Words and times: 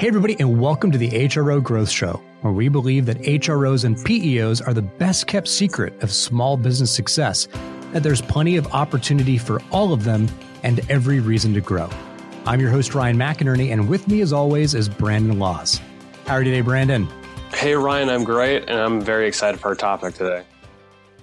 Hey, 0.00 0.08
everybody, 0.08 0.34
and 0.40 0.58
welcome 0.58 0.90
to 0.92 0.96
the 0.96 1.10
HRO 1.10 1.62
Growth 1.62 1.90
Show, 1.90 2.22
where 2.40 2.54
we 2.54 2.70
believe 2.70 3.04
that 3.04 3.18
HROs 3.18 3.84
and 3.84 3.96
PEOs 3.96 4.66
are 4.66 4.72
the 4.72 4.80
best 4.80 5.26
kept 5.26 5.46
secret 5.46 6.02
of 6.02 6.10
small 6.10 6.56
business 6.56 6.90
success, 6.90 7.48
that 7.92 8.02
there's 8.02 8.22
plenty 8.22 8.56
of 8.56 8.66
opportunity 8.68 9.36
for 9.36 9.60
all 9.70 9.92
of 9.92 10.04
them 10.04 10.26
and 10.62 10.80
every 10.88 11.20
reason 11.20 11.52
to 11.52 11.60
grow. 11.60 11.90
I'm 12.46 12.60
your 12.60 12.70
host, 12.70 12.94
Ryan 12.94 13.18
McInerney, 13.18 13.72
and 13.72 13.90
with 13.90 14.08
me, 14.08 14.22
as 14.22 14.32
always, 14.32 14.74
is 14.74 14.88
Brandon 14.88 15.38
Laws. 15.38 15.82
How 16.24 16.36
are 16.36 16.42
you 16.42 16.50
today, 16.50 16.62
Brandon? 16.62 17.06
Hey, 17.52 17.74
Ryan, 17.74 18.08
I'm 18.08 18.24
great, 18.24 18.70
and 18.70 18.80
I'm 18.80 19.02
very 19.02 19.28
excited 19.28 19.60
for 19.60 19.68
our 19.68 19.74
topic 19.74 20.14
today. 20.14 20.44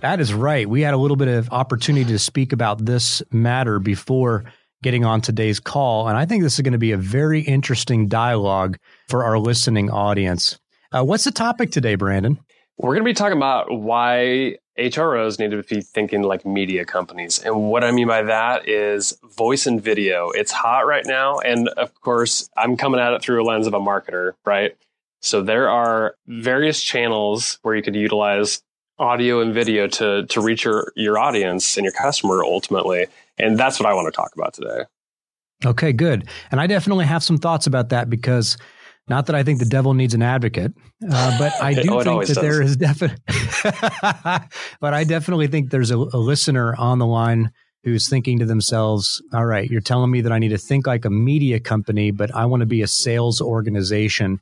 That 0.01 0.19
is 0.19 0.35
right. 0.35 0.69
We 0.69 0.81
had 0.81 0.93
a 0.93 0.97
little 0.97 1.17
bit 1.17 1.29
of 1.29 1.49
opportunity 1.51 2.05
to 2.11 2.19
speak 2.19 2.53
about 2.53 2.85
this 2.85 3.23
matter 3.31 3.79
before 3.79 4.43
getting 4.83 5.05
on 5.05 5.21
today's 5.21 5.59
call. 5.59 6.07
And 6.07 6.17
I 6.17 6.25
think 6.25 6.43
this 6.43 6.55
is 6.55 6.61
going 6.61 6.73
to 6.73 6.77
be 6.77 6.91
a 6.91 6.97
very 6.97 7.41
interesting 7.41 8.07
dialogue 8.07 8.77
for 9.09 9.23
our 9.23 9.39
listening 9.39 9.89
audience. 9.89 10.59
Uh, 10.91 11.04
what's 11.04 11.23
the 11.23 11.31
topic 11.31 11.71
today, 11.71 11.95
Brandon? 11.95 12.39
We're 12.77 12.93
going 12.93 13.04
to 13.04 13.09
be 13.09 13.13
talking 13.13 13.37
about 13.37 13.71
why 13.71 14.57
HROs 14.77 15.39
need 15.39 15.51
to 15.51 15.63
be 15.63 15.82
thinking 15.82 16.21
like 16.21 16.45
media 16.45 16.85
companies. 16.85 17.39
And 17.39 17.69
what 17.69 17.83
I 17.83 17.91
mean 17.91 18.07
by 18.07 18.21
that 18.23 18.69
is 18.69 19.18
voice 19.35 19.65
and 19.65 19.82
video. 19.82 20.29
It's 20.29 20.51
hot 20.51 20.85
right 20.85 21.05
now. 21.05 21.39
And 21.39 21.69
of 21.69 21.93
course, 22.01 22.47
I'm 22.55 22.77
coming 22.77 22.99
at 22.99 23.13
it 23.13 23.21
through 23.21 23.41
a 23.41 23.46
lens 23.46 23.65
of 23.65 23.73
a 23.73 23.79
marketer, 23.79 24.33
right? 24.46 24.77
So 25.21 25.41
there 25.41 25.69
are 25.69 26.15
various 26.27 26.82
channels 26.82 27.57
where 27.63 27.75
you 27.75 27.82
could 27.82 27.96
utilize 27.96 28.61
audio 29.00 29.42
and 29.42 29.54
video 29.54 29.87
to 29.87 30.25
to 30.25 30.42
reach 30.42 30.65
your 30.65 30.92
your 30.96 31.18
audience 31.18 31.78
and 31.78 31.83
your 31.83 31.93
customer 31.93 32.44
ultimately. 32.44 33.08
And 33.38 33.58
that's 33.58 33.80
what 33.80 33.88
I 33.88 33.94
want 33.94 34.08
to 34.08 34.11
talk 34.11 34.31
about 34.36 34.53
today. 34.53 34.86
Okay, 35.66 35.92
good. 35.92 36.28
And 36.52 36.59
I 36.61 36.67
definitely 36.67 37.05
have 37.05 37.23
some 37.23 37.38
thoughts 37.38 37.67
about 37.67 37.89
that 37.89 38.09
because 38.09 38.58
not 39.08 39.28
that 39.28 39.36
I 39.36 39.44
think 39.44 39.59
the 39.59 39.66
devil 39.66 39.94
needs 39.94 40.14
an 40.14 40.22
advocate, 40.22 40.73
uh, 41.09 41.38
but 41.38 41.53
I 41.61 41.73
do 41.81 41.95
oh, 41.95 42.03
think 42.03 42.27
that 42.27 42.36
does. 42.36 42.44
there 42.44 42.61
is 42.61 42.77
definitely, 42.77 43.17
but 44.81 44.94
I 44.94 45.03
definitely 45.03 45.47
think 45.47 45.71
there's 45.71 45.91
a, 45.91 45.97
a 45.97 46.19
listener 46.19 46.75
on 46.75 46.99
the 46.99 47.05
line 47.05 47.52
who's 47.83 48.09
thinking 48.09 48.39
to 48.39 48.45
themselves, 48.45 49.21
all 49.33 49.45
right, 49.45 49.69
you're 49.69 49.81
telling 49.81 50.11
me 50.11 50.21
that 50.21 50.31
I 50.31 50.39
need 50.39 50.49
to 50.49 50.58
think 50.58 50.86
like 50.86 51.05
a 51.05 51.09
media 51.09 51.59
company, 51.59 52.11
but 52.11 52.36
I 52.36 52.45
want 52.45 52.61
to 52.61 52.66
be 52.66 52.81
a 52.81 52.88
sales 52.88 53.39
organization. 53.39 54.41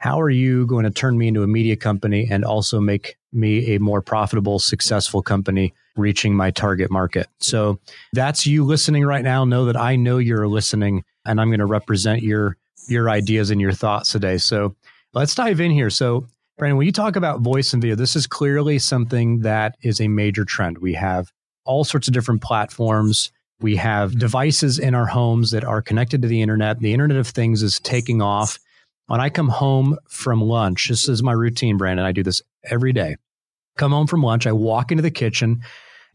How 0.00 0.20
are 0.20 0.30
you 0.30 0.66
going 0.66 0.84
to 0.84 0.90
turn 0.90 1.16
me 1.16 1.28
into 1.28 1.42
a 1.42 1.46
media 1.46 1.76
company 1.76 2.26
and 2.30 2.44
also 2.44 2.80
make 2.80 3.16
me 3.32 3.74
a 3.74 3.78
more 3.78 4.02
profitable, 4.02 4.58
successful 4.58 5.22
company 5.22 5.72
reaching 5.96 6.34
my 6.34 6.50
target 6.50 6.90
market. 6.90 7.28
So 7.38 7.78
that's 8.12 8.46
you 8.46 8.64
listening 8.64 9.04
right 9.04 9.22
now. 9.22 9.44
Know 9.44 9.66
that 9.66 9.76
I 9.76 9.96
know 9.96 10.18
you're 10.18 10.48
listening 10.48 11.04
and 11.24 11.40
I'm 11.40 11.48
going 11.48 11.60
to 11.60 11.66
represent 11.66 12.22
your 12.22 12.56
your 12.88 13.10
ideas 13.10 13.50
and 13.50 13.60
your 13.60 13.72
thoughts 13.72 14.10
today. 14.10 14.38
So 14.38 14.74
let's 15.12 15.34
dive 15.34 15.60
in 15.60 15.70
here. 15.70 15.90
So 15.90 16.26
Brandon, 16.58 16.78
when 16.78 16.86
you 16.86 16.92
talk 16.92 17.14
about 17.14 17.40
voice 17.40 17.72
and 17.72 17.80
video, 17.80 17.94
this 17.94 18.16
is 18.16 18.26
clearly 18.26 18.78
something 18.78 19.40
that 19.40 19.76
is 19.82 20.00
a 20.00 20.08
major 20.08 20.44
trend. 20.44 20.78
We 20.78 20.94
have 20.94 21.30
all 21.64 21.84
sorts 21.84 22.08
of 22.08 22.14
different 22.14 22.42
platforms. 22.42 23.30
We 23.60 23.76
have 23.76 24.18
devices 24.18 24.78
in 24.78 24.94
our 24.94 25.06
homes 25.06 25.50
that 25.50 25.64
are 25.64 25.82
connected 25.82 26.22
to 26.22 26.28
the 26.28 26.40
internet. 26.40 26.80
The 26.80 26.94
Internet 26.94 27.18
of 27.18 27.28
Things 27.28 27.62
is 27.62 27.78
taking 27.80 28.22
off. 28.22 28.58
When 29.10 29.20
I 29.20 29.28
come 29.28 29.48
home 29.48 29.98
from 30.08 30.40
lunch, 30.40 30.86
this 30.88 31.08
is 31.08 31.20
my 31.20 31.32
routine, 31.32 31.76
Brandon. 31.76 32.06
I 32.06 32.12
do 32.12 32.22
this 32.22 32.42
every 32.62 32.92
day. 32.92 33.16
Come 33.76 33.90
home 33.90 34.06
from 34.06 34.22
lunch, 34.22 34.46
I 34.46 34.52
walk 34.52 34.92
into 34.92 35.02
the 35.02 35.10
kitchen 35.10 35.62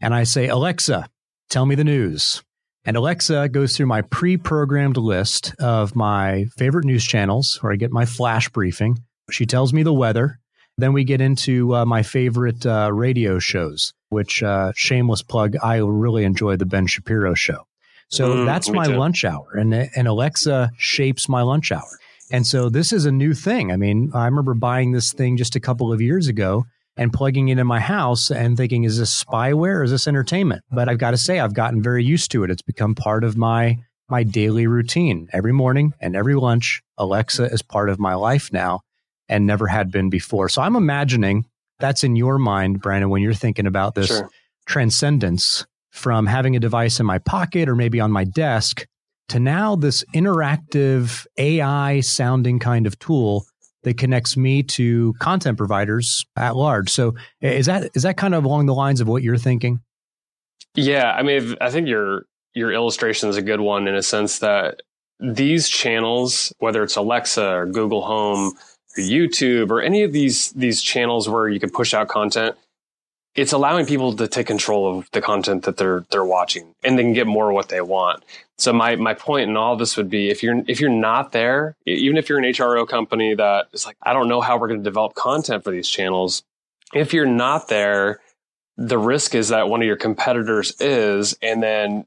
and 0.00 0.14
I 0.14 0.24
say, 0.24 0.48
Alexa, 0.48 1.06
tell 1.50 1.66
me 1.66 1.74
the 1.74 1.84
news. 1.84 2.42
And 2.86 2.96
Alexa 2.96 3.50
goes 3.50 3.76
through 3.76 3.84
my 3.84 4.00
pre 4.00 4.38
programmed 4.38 4.96
list 4.96 5.54
of 5.58 5.94
my 5.94 6.46
favorite 6.56 6.86
news 6.86 7.04
channels 7.04 7.58
where 7.60 7.70
I 7.70 7.76
get 7.76 7.90
my 7.90 8.06
flash 8.06 8.48
briefing. 8.48 8.98
She 9.30 9.44
tells 9.44 9.74
me 9.74 9.82
the 9.82 9.92
weather. 9.92 10.38
Then 10.78 10.94
we 10.94 11.04
get 11.04 11.20
into 11.20 11.74
uh, 11.74 11.84
my 11.84 12.02
favorite 12.02 12.64
uh, 12.64 12.90
radio 12.94 13.38
shows, 13.38 13.92
which, 14.08 14.42
uh, 14.42 14.72
shameless 14.74 15.20
plug, 15.20 15.54
I 15.62 15.80
really 15.80 16.24
enjoy 16.24 16.56
the 16.56 16.64
Ben 16.64 16.86
Shapiro 16.86 17.34
show. 17.34 17.66
So 18.08 18.36
mm, 18.36 18.46
that's 18.46 18.70
my 18.70 18.86
too. 18.86 18.96
lunch 18.96 19.22
hour. 19.22 19.52
And, 19.52 19.74
and 19.74 20.08
Alexa 20.08 20.70
shapes 20.78 21.28
my 21.28 21.42
lunch 21.42 21.70
hour. 21.72 21.98
And 22.30 22.46
so 22.46 22.68
this 22.68 22.92
is 22.92 23.04
a 23.04 23.12
new 23.12 23.34
thing. 23.34 23.70
I 23.70 23.76
mean, 23.76 24.10
I 24.14 24.24
remember 24.24 24.54
buying 24.54 24.92
this 24.92 25.12
thing 25.12 25.36
just 25.36 25.56
a 25.56 25.60
couple 25.60 25.92
of 25.92 26.00
years 26.00 26.28
ago 26.28 26.66
and 26.96 27.12
plugging 27.12 27.48
it 27.48 27.58
in 27.58 27.66
my 27.66 27.80
house 27.80 28.30
and 28.30 28.56
thinking, 28.56 28.84
is 28.84 28.98
this 28.98 29.24
spyware 29.24 29.76
or 29.76 29.84
is 29.84 29.90
this 29.90 30.08
entertainment? 30.08 30.64
But 30.70 30.88
I've 30.88 30.98
got 30.98 31.12
to 31.12 31.18
say, 31.18 31.38
I've 31.38 31.54
gotten 31.54 31.82
very 31.82 32.04
used 32.04 32.30
to 32.32 32.42
it. 32.42 32.50
It's 32.50 32.62
become 32.62 32.94
part 32.94 33.24
of 33.24 33.36
my 33.36 33.78
my 34.08 34.22
daily 34.22 34.68
routine. 34.68 35.28
Every 35.32 35.52
morning 35.52 35.92
and 36.00 36.14
every 36.14 36.36
lunch, 36.36 36.80
Alexa 36.96 37.46
is 37.46 37.60
part 37.60 37.90
of 37.90 37.98
my 37.98 38.14
life 38.14 38.52
now 38.52 38.82
and 39.28 39.46
never 39.46 39.66
had 39.66 39.90
been 39.90 40.10
before. 40.10 40.48
So 40.48 40.62
I'm 40.62 40.76
imagining 40.76 41.44
that's 41.80 42.04
in 42.04 42.16
your 42.16 42.38
mind, 42.38 42.80
Brandon, 42.80 43.10
when 43.10 43.22
you're 43.22 43.34
thinking 43.34 43.66
about 43.66 43.96
this 43.96 44.06
sure. 44.06 44.30
transcendence 44.66 45.66
from 45.90 46.26
having 46.26 46.54
a 46.54 46.60
device 46.60 47.00
in 47.00 47.06
my 47.06 47.18
pocket 47.18 47.68
or 47.68 47.74
maybe 47.74 48.00
on 48.00 48.12
my 48.12 48.24
desk 48.24 48.86
to 49.28 49.40
now 49.40 49.76
this 49.76 50.04
interactive 50.14 51.26
AI 51.36 52.00
sounding 52.00 52.58
kind 52.58 52.86
of 52.86 52.98
tool 52.98 53.46
that 53.82 53.98
connects 53.98 54.36
me 54.36 54.62
to 54.64 55.14
content 55.20 55.56
providers 55.56 56.26
at 56.36 56.56
large. 56.56 56.90
So 56.90 57.14
is 57.40 57.66
that 57.66 57.90
is 57.94 58.02
that 58.02 58.16
kind 58.16 58.34
of 58.34 58.44
along 58.44 58.66
the 58.66 58.74
lines 58.74 59.00
of 59.00 59.08
what 59.08 59.22
you're 59.22 59.36
thinking? 59.36 59.80
Yeah, 60.74 61.12
I 61.12 61.22
mean, 61.22 61.56
I 61.60 61.70
think 61.70 61.88
your 61.88 62.26
your 62.54 62.72
illustration 62.72 63.28
is 63.28 63.36
a 63.36 63.42
good 63.42 63.60
one 63.60 63.86
in 63.86 63.94
a 63.94 64.02
sense 64.02 64.40
that 64.40 64.80
these 65.20 65.68
channels, 65.68 66.52
whether 66.58 66.82
it's 66.82 66.96
Alexa 66.96 67.48
or 67.48 67.66
Google 67.66 68.02
Home 68.02 68.54
or 68.96 69.02
YouTube 69.02 69.70
or 69.70 69.80
any 69.80 70.02
of 70.02 70.12
these 70.12 70.52
these 70.52 70.82
channels 70.82 71.28
where 71.28 71.48
you 71.48 71.60
can 71.60 71.70
push 71.70 71.94
out 71.94 72.08
content, 72.08 72.56
it's 73.36 73.52
allowing 73.52 73.86
people 73.86 74.16
to 74.16 74.26
take 74.26 74.46
control 74.46 74.98
of 74.98 75.08
the 75.12 75.20
content 75.20 75.64
that 75.64 75.76
they're 75.76 76.04
they're 76.10 76.24
watching 76.24 76.74
and 76.82 76.98
they 76.98 77.02
can 77.02 77.12
get 77.12 77.26
more 77.26 77.50
of 77.50 77.54
what 77.54 77.68
they 77.68 77.80
want. 77.80 78.24
So 78.58 78.72
my 78.72 78.96
my 78.96 79.14
point 79.14 79.50
in 79.50 79.56
all 79.56 79.76
this 79.76 79.96
would 79.96 80.08
be 80.08 80.30
if 80.30 80.42
you're 80.42 80.62
if 80.66 80.80
you're 80.80 80.90
not 80.90 81.32
there, 81.32 81.76
even 81.86 82.16
if 82.16 82.28
you're 82.28 82.38
an 82.38 82.44
HRO 82.44 82.88
company 82.88 83.34
that 83.34 83.68
is 83.72 83.84
like 83.84 83.96
I 84.02 84.12
don't 84.12 84.28
know 84.28 84.40
how 84.40 84.58
we're 84.58 84.68
going 84.68 84.80
to 84.80 84.84
develop 84.84 85.14
content 85.14 85.62
for 85.62 85.70
these 85.70 85.88
channels, 85.88 86.42
if 86.94 87.12
you're 87.12 87.26
not 87.26 87.68
there, 87.68 88.20
the 88.76 88.98
risk 88.98 89.34
is 89.34 89.48
that 89.48 89.68
one 89.68 89.82
of 89.82 89.86
your 89.86 89.96
competitors 89.96 90.74
is 90.80 91.36
and 91.42 91.62
then 91.62 92.06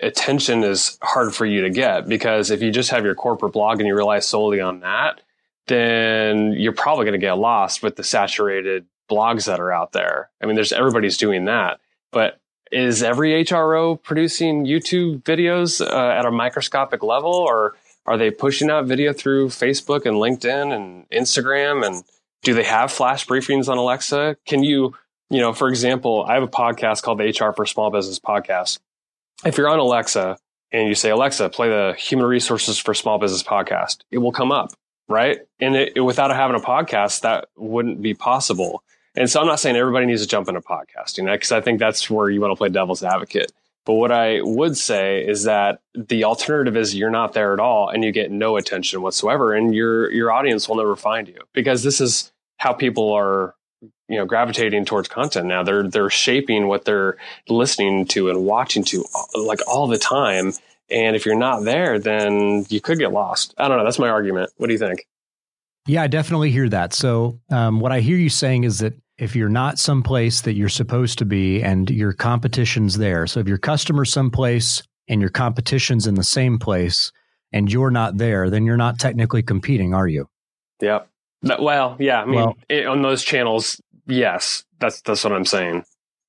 attention 0.00 0.62
is 0.62 0.98
hard 1.02 1.34
for 1.34 1.46
you 1.46 1.62
to 1.62 1.70
get 1.70 2.06
because 2.06 2.50
if 2.50 2.60
you 2.60 2.70
just 2.70 2.90
have 2.90 3.04
your 3.04 3.14
corporate 3.14 3.54
blog 3.54 3.80
and 3.80 3.86
you 3.86 3.94
rely 3.94 4.18
solely 4.18 4.60
on 4.60 4.80
that, 4.80 5.22
then 5.66 6.52
you're 6.52 6.72
probably 6.72 7.04
going 7.04 7.18
to 7.18 7.26
get 7.26 7.38
lost 7.38 7.82
with 7.82 7.96
the 7.96 8.04
saturated 8.04 8.84
blogs 9.10 9.46
that 9.46 9.60
are 9.60 9.72
out 9.72 9.92
there. 9.92 10.30
I 10.42 10.46
mean, 10.46 10.54
there's 10.54 10.72
everybody's 10.72 11.16
doing 11.16 11.46
that, 11.46 11.80
but 12.12 12.38
is 12.72 13.02
every 13.02 13.44
HRO 13.44 14.02
producing 14.02 14.66
YouTube 14.66 15.22
videos 15.22 15.80
uh, 15.80 16.18
at 16.18 16.26
a 16.26 16.30
microscopic 16.30 17.02
level, 17.02 17.32
or 17.32 17.76
are 18.06 18.16
they 18.16 18.30
pushing 18.30 18.70
out 18.70 18.86
video 18.86 19.12
through 19.12 19.48
Facebook 19.48 20.06
and 20.06 20.16
LinkedIn 20.16 20.74
and 20.74 21.08
Instagram? 21.10 21.86
And 21.86 22.04
do 22.42 22.54
they 22.54 22.64
have 22.64 22.92
flash 22.92 23.26
briefings 23.26 23.68
on 23.68 23.78
Alexa? 23.78 24.36
Can 24.46 24.62
you, 24.62 24.94
you 25.30 25.40
know, 25.40 25.52
for 25.52 25.68
example, 25.68 26.24
I 26.26 26.34
have 26.34 26.42
a 26.42 26.48
podcast 26.48 27.02
called 27.02 27.18
the 27.18 27.24
HR 27.24 27.52
for 27.52 27.66
Small 27.66 27.90
Business 27.90 28.18
podcast. 28.18 28.78
If 29.44 29.58
you're 29.58 29.68
on 29.68 29.78
Alexa 29.78 30.38
and 30.72 30.88
you 30.88 30.94
say, 30.94 31.10
Alexa, 31.10 31.48
play 31.50 31.68
the 31.68 31.94
Human 31.98 32.26
Resources 32.26 32.78
for 32.78 32.94
Small 32.94 33.18
Business 33.18 33.42
podcast, 33.42 33.98
it 34.10 34.18
will 34.18 34.32
come 34.32 34.52
up, 34.52 34.70
right? 35.08 35.40
And 35.60 35.76
it, 35.76 36.00
without 36.04 36.30
having 36.34 36.56
a 36.56 36.64
podcast, 36.64 37.22
that 37.22 37.48
wouldn't 37.56 38.02
be 38.02 38.14
possible. 38.14 38.82
And 39.16 39.30
so 39.30 39.40
I'm 39.40 39.46
not 39.46 39.60
saying 39.60 39.76
everybody 39.76 40.06
needs 40.06 40.22
to 40.22 40.28
jump 40.28 40.48
into 40.48 40.60
podcasting 40.60 41.30
because 41.32 41.50
I 41.50 41.60
think 41.60 41.78
that's 41.78 42.10
where 42.10 42.28
you 42.28 42.40
want 42.40 42.52
to 42.52 42.56
play 42.56 42.68
devil's 42.68 43.02
advocate. 43.02 43.50
But 43.86 43.94
what 43.94 44.10
I 44.10 44.40
would 44.42 44.76
say 44.76 45.26
is 45.26 45.44
that 45.44 45.80
the 45.94 46.24
alternative 46.24 46.76
is 46.76 46.94
you're 46.94 47.08
not 47.08 47.32
there 47.32 47.52
at 47.52 47.60
all 47.60 47.88
and 47.88 48.04
you 48.04 48.10
get 48.10 48.32
no 48.32 48.56
attention 48.56 49.00
whatsoever 49.00 49.54
and 49.54 49.74
your 49.74 50.10
your 50.12 50.32
audience 50.32 50.68
will 50.68 50.76
never 50.76 50.96
find 50.96 51.28
you 51.28 51.38
because 51.54 51.84
this 51.84 52.00
is 52.00 52.32
how 52.58 52.72
people 52.72 53.12
are 53.12 53.54
you 54.08 54.18
know 54.18 54.26
gravitating 54.26 54.84
towards 54.84 55.08
content 55.08 55.46
now. 55.46 55.62
They're 55.62 55.88
they're 55.88 56.10
shaping 56.10 56.66
what 56.66 56.84
they're 56.84 57.16
listening 57.48 58.06
to 58.08 58.28
and 58.28 58.44
watching 58.44 58.82
to 58.86 59.04
like 59.34 59.60
all 59.68 59.86
the 59.86 59.98
time. 59.98 60.52
And 60.90 61.14
if 61.14 61.24
you're 61.24 61.38
not 61.38 61.64
there 61.64 62.00
then 62.00 62.66
you 62.68 62.80
could 62.80 62.98
get 62.98 63.12
lost. 63.12 63.54
I 63.56 63.68
don't 63.68 63.78
know. 63.78 63.84
That's 63.84 64.00
my 64.00 64.08
argument. 64.08 64.50
What 64.56 64.66
do 64.66 64.72
you 64.72 64.80
think? 64.80 65.06
Yeah 65.86 66.02
i 66.02 66.08
definitely 66.08 66.50
hear 66.50 66.68
that. 66.70 66.92
So 66.92 67.38
um, 67.50 67.78
what 67.78 67.92
i 67.92 68.00
hear 68.00 68.16
you 68.16 68.30
saying 68.30 68.64
is 68.64 68.80
that 68.80 68.94
if 69.18 69.34
you're 69.34 69.48
not 69.48 69.78
someplace 69.78 70.42
that 70.42 70.54
you're 70.54 70.68
supposed 70.68 71.18
to 71.18 71.24
be 71.24 71.62
and 71.62 71.90
your 71.90 72.12
competition's 72.12 72.98
there. 72.98 73.26
So 73.26 73.40
if 73.40 73.48
your 73.48 73.58
customer's 73.58 74.12
someplace 74.12 74.82
and 75.08 75.20
your 75.20 75.30
competition's 75.30 76.06
in 76.06 76.14
the 76.14 76.24
same 76.24 76.58
place 76.58 77.12
and 77.52 77.72
you're 77.72 77.90
not 77.90 78.18
there, 78.18 78.50
then 78.50 78.64
you're 78.64 78.76
not 78.76 78.98
technically 78.98 79.42
competing, 79.42 79.94
are 79.94 80.08
you? 80.08 80.28
Yeah. 80.80 81.00
Well, 81.42 81.96
yeah. 81.98 82.22
I 82.22 82.24
mean, 82.26 82.34
well, 82.34 82.56
it, 82.68 82.86
on 82.86 83.02
those 83.02 83.22
channels, 83.22 83.80
yes. 84.06 84.64
That's 84.80 85.00
that's 85.02 85.24
what 85.24 85.32
I'm 85.32 85.44
saying. 85.44 85.84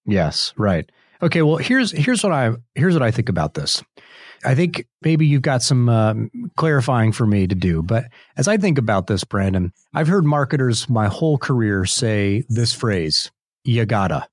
Yes, 0.06 0.54
right. 0.58 0.90
Okay. 1.22 1.42
Well, 1.42 1.58
here's 1.58 1.92
here's 1.92 2.24
what 2.24 2.32
I 2.32 2.52
here's 2.76 2.94
what 2.94 3.04
I 3.04 3.12
think 3.12 3.28
about 3.28 3.56
this. 3.56 3.84
I 4.46 4.56
think 4.56 4.86
maybe 5.02 5.26
you've 5.26 5.42
got 5.42 5.62
some 5.62 5.90
uh, 5.90 6.14
clarifying 6.56 7.12
for 7.12 7.26
me 7.26 7.48
to 7.48 7.56
do. 7.56 7.82
But 7.82 8.06
as 8.38 8.48
I 8.48 8.58
think 8.58 8.78
about 8.78 9.08
this, 9.08 9.24
Brandon, 9.24 9.74
I've 9.94 10.08
heard 10.08 10.26
marketers 10.26 10.90
my 10.90 11.08
whole 11.08 11.38
career 11.38 11.86
say 11.86 12.44
this 12.50 12.74
phrase, 12.74 13.32
you 13.64 13.86
gotta. 13.86 14.28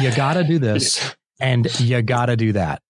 You 0.00 0.14
gotta 0.14 0.44
do 0.44 0.58
this 0.58 1.14
and 1.40 1.68
you 1.80 2.02
gotta 2.02 2.36
do 2.36 2.52
that. 2.52 2.82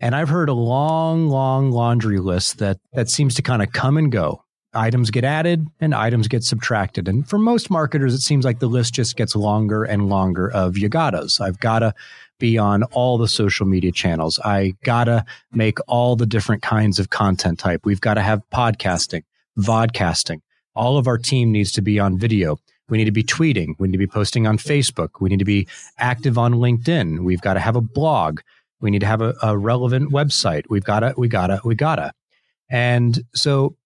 And 0.00 0.16
I've 0.16 0.28
heard 0.28 0.48
a 0.48 0.54
long, 0.54 1.28
long 1.28 1.70
laundry 1.70 2.18
list 2.18 2.58
that 2.58 2.78
that 2.92 3.08
seems 3.08 3.34
to 3.36 3.42
kind 3.42 3.62
of 3.62 3.72
come 3.72 3.96
and 3.96 4.10
go. 4.10 4.44
Items 4.74 5.10
get 5.10 5.24
added 5.24 5.66
and 5.80 5.94
items 5.94 6.28
get 6.28 6.42
subtracted. 6.42 7.06
And 7.06 7.28
for 7.28 7.38
most 7.38 7.70
marketers, 7.70 8.14
it 8.14 8.20
seems 8.20 8.44
like 8.44 8.58
the 8.58 8.68
list 8.68 8.94
just 8.94 9.16
gets 9.16 9.36
longer 9.36 9.84
and 9.84 10.08
longer 10.08 10.50
of 10.50 10.78
you 10.78 10.88
gottas. 10.88 11.40
I've 11.40 11.60
gotta 11.60 11.94
be 12.42 12.58
on 12.58 12.82
all 12.82 13.18
the 13.18 13.28
social 13.28 13.66
media 13.66 13.92
channels. 13.92 14.40
I 14.44 14.74
gotta 14.82 15.24
make 15.52 15.78
all 15.86 16.16
the 16.16 16.26
different 16.26 16.60
kinds 16.60 16.98
of 16.98 17.08
content 17.08 17.60
type. 17.60 17.82
We've 17.84 18.00
got 18.00 18.14
to 18.14 18.20
have 18.20 18.42
podcasting, 18.52 19.22
vodcasting. 19.56 20.40
All 20.74 20.98
of 20.98 21.06
our 21.06 21.18
team 21.18 21.52
needs 21.52 21.70
to 21.72 21.82
be 21.82 22.00
on 22.00 22.18
video. 22.18 22.58
We 22.88 22.98
need 22.98 23.04
to 23.04 23.12
be 23.12 23.22
tweeting. 23.22 23.76
We 23.78 23.86
need 23.86 23.92
to 23.92 23.98
be 23.98 24.08
posting 24.08 24.48
on 24.48 24.58
Facebook. 24.58 25.20
We 25.20 25.30
need 25.30 25.38
to 25.38 25.44
be 25.44 25.68
active 25.98 26.36
on 26.36 26.54
LinkedIn. 26.54 27.20
We've 27.20 27.40
got 27.40 27.54
to 27.54 27.60
have 27.60 27.76
a 27.76 27.80
blog. 27.80 28.40
We 28.80 28.90
need 28.90 29.02
to 29.02 29.06
have 29.06 29.22
a, 29.22 29.34
a 29.40 29.56
relevant 29.56 30.10
website. 30.10 30.64
We've 30.68 30.82
got 30.82 31.00
to, 31.00 31.14
we 31.16 31.28
gotta, 31.28 31.60
we 31.64 31.76
gotta. 31.76 32.12
And 32.68 33.22
so 33.34 33.76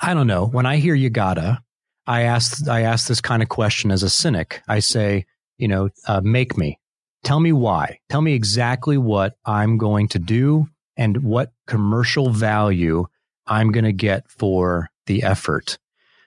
I 0.00 0.14
don't 0.14 0.26
know. 0.26 0.46
When 0.46 0.64
I 0.64 0.76
hear 0.76 0.94
you 0.94 1.10
gotta, 1.10 1.60
I 2.06 2.22
ask, 2.22 2.66
I 2.68 2.82
ask 2.82 3.06
this 3.06 3.20
kind 3.20 3.42
of 3.42 3.50
question 3.50 3.90
as 3.90 4.02
a 4.02 4.08
cynic. 4.08 4.62
I 4.66 4.78
say, 4.78 5.26
you 5.58 5.68
know, 5.68 5.90
uh, 6.06 6.22
make 6.22 6.56
me, 6.56 6.78
tell 7.24 7.40
me 7.40 7.52
why. 7.52 7.98
Tell 8.08 8.22
me 8.22 8.34
exactly 8.34 8.98
what 8.98 9.36
I'm 9.44 9.78
going 9.78 10.08
to 10.08 10.18
do 10.18 10.68
and 10.96 11.22
what 11.22 11.52
commercial 11.66 12.30
value 12.30 13.06
I'm 13.46 13.72
going 13.72 13.84
to 13.84 13.92
get 13.92 14.30
for 14.30 14.90
the 15.06 15.22
effort. 15.22 15.78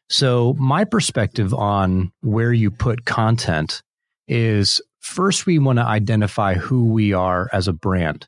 So 0.09 0.55
my 0.59 0.83
perspective 0.83 1.53
on 1.53 2.11
where 2.21 2.51
you 2.51 2.71
put 2.71 3.05
content 3.05 3.81
is 4.27 4.81
first 4.99 5.45
we 5.45 5.59
want 5.59 5.79
to 5.79 5.85
identify 5.85 6.55
who 6.55 6.85
we 6.91 7.13
are 7.13 7.49
as 7.53 7.67
a 7.67 7.73
brand. 7.73 8.27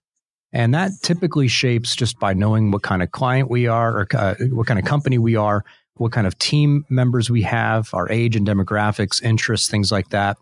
And 0.54 0.74
that 0.76 0.92
typically 1.02 1.48
shapes 1.48 1.96
just 1.96 2.20
by 2.20 2.34
knowing 2.34 2.72
what 2.72 2.84
kind 2.84 3.02
of 3.02 3.12
client 3.12 3.50
we 3.50 3.68
are 3.68 3.98
or 3.98 4.08
uh, 4.14 4.36
what 4.52 4.68
kind 4.68 4.80
of 4.80 4.86
company 4.86 5.18
we 5.18 5.36
are, 5.36 5.66
what 5.96 6.12
kind 6.12 6.28
of 6.28 6.38
team 6.38 6.86
members 6.90 7.30
we 7.30 7.42
have, 7.42 7.90
our 7.94 8.10
age 8.10 8.36
and 8.36 8.48
demographics, 8.48 9.22
interests, 9.22 9.70
things 9.70 9.92
like 9.92 10.10
that, 10.10 10.38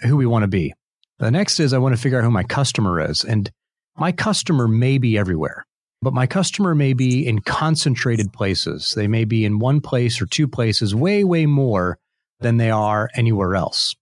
who 0.00 0.16
we 0.16 0.26
want 0.26 0.44
to 0.44 0.48
be. 0.48 0.72
The 1.20 1.30
next 1.30 1.60
is 1.60 1.74
I 1.74 1.78
want 1.78 1.94
to 1.94 2.00
figure 2.00 2.18
out 2.18 2.24
who 2.24 2.30
my 2.30 2.44
customer 2.44 2.98
is. 2.98 3.24
And 3.24 3.50
my 3.96 4.10
customer 4.10 4.66
may 4.66 4.96
be 4.96 5.18
everywhere, 5.18 5.66
but 6.00 6.14
my 6.14 6.26
customer 6.26 6.74
may 6.74 6.94
be 6.94 7.26
in 7.26 7.40
concentrated 7.40 8.32
places. 8.32 8.94
They 8.96 9.06
may 9.06 9.26
be 9.26 9.44
in 9.44 9.58
one 9.58 9.82
place 9.82 10.20
or 10.22 10.26
two 10.26 10.48
places 10.48 10.94
way, 10.94 11.22
way 11.22 11.44
more 11.44 11.98
than 12.40 12.56
they 12.56 12.70
are 12.70 13.10
anywhere 13.14 13.54
else. 13.54 13.94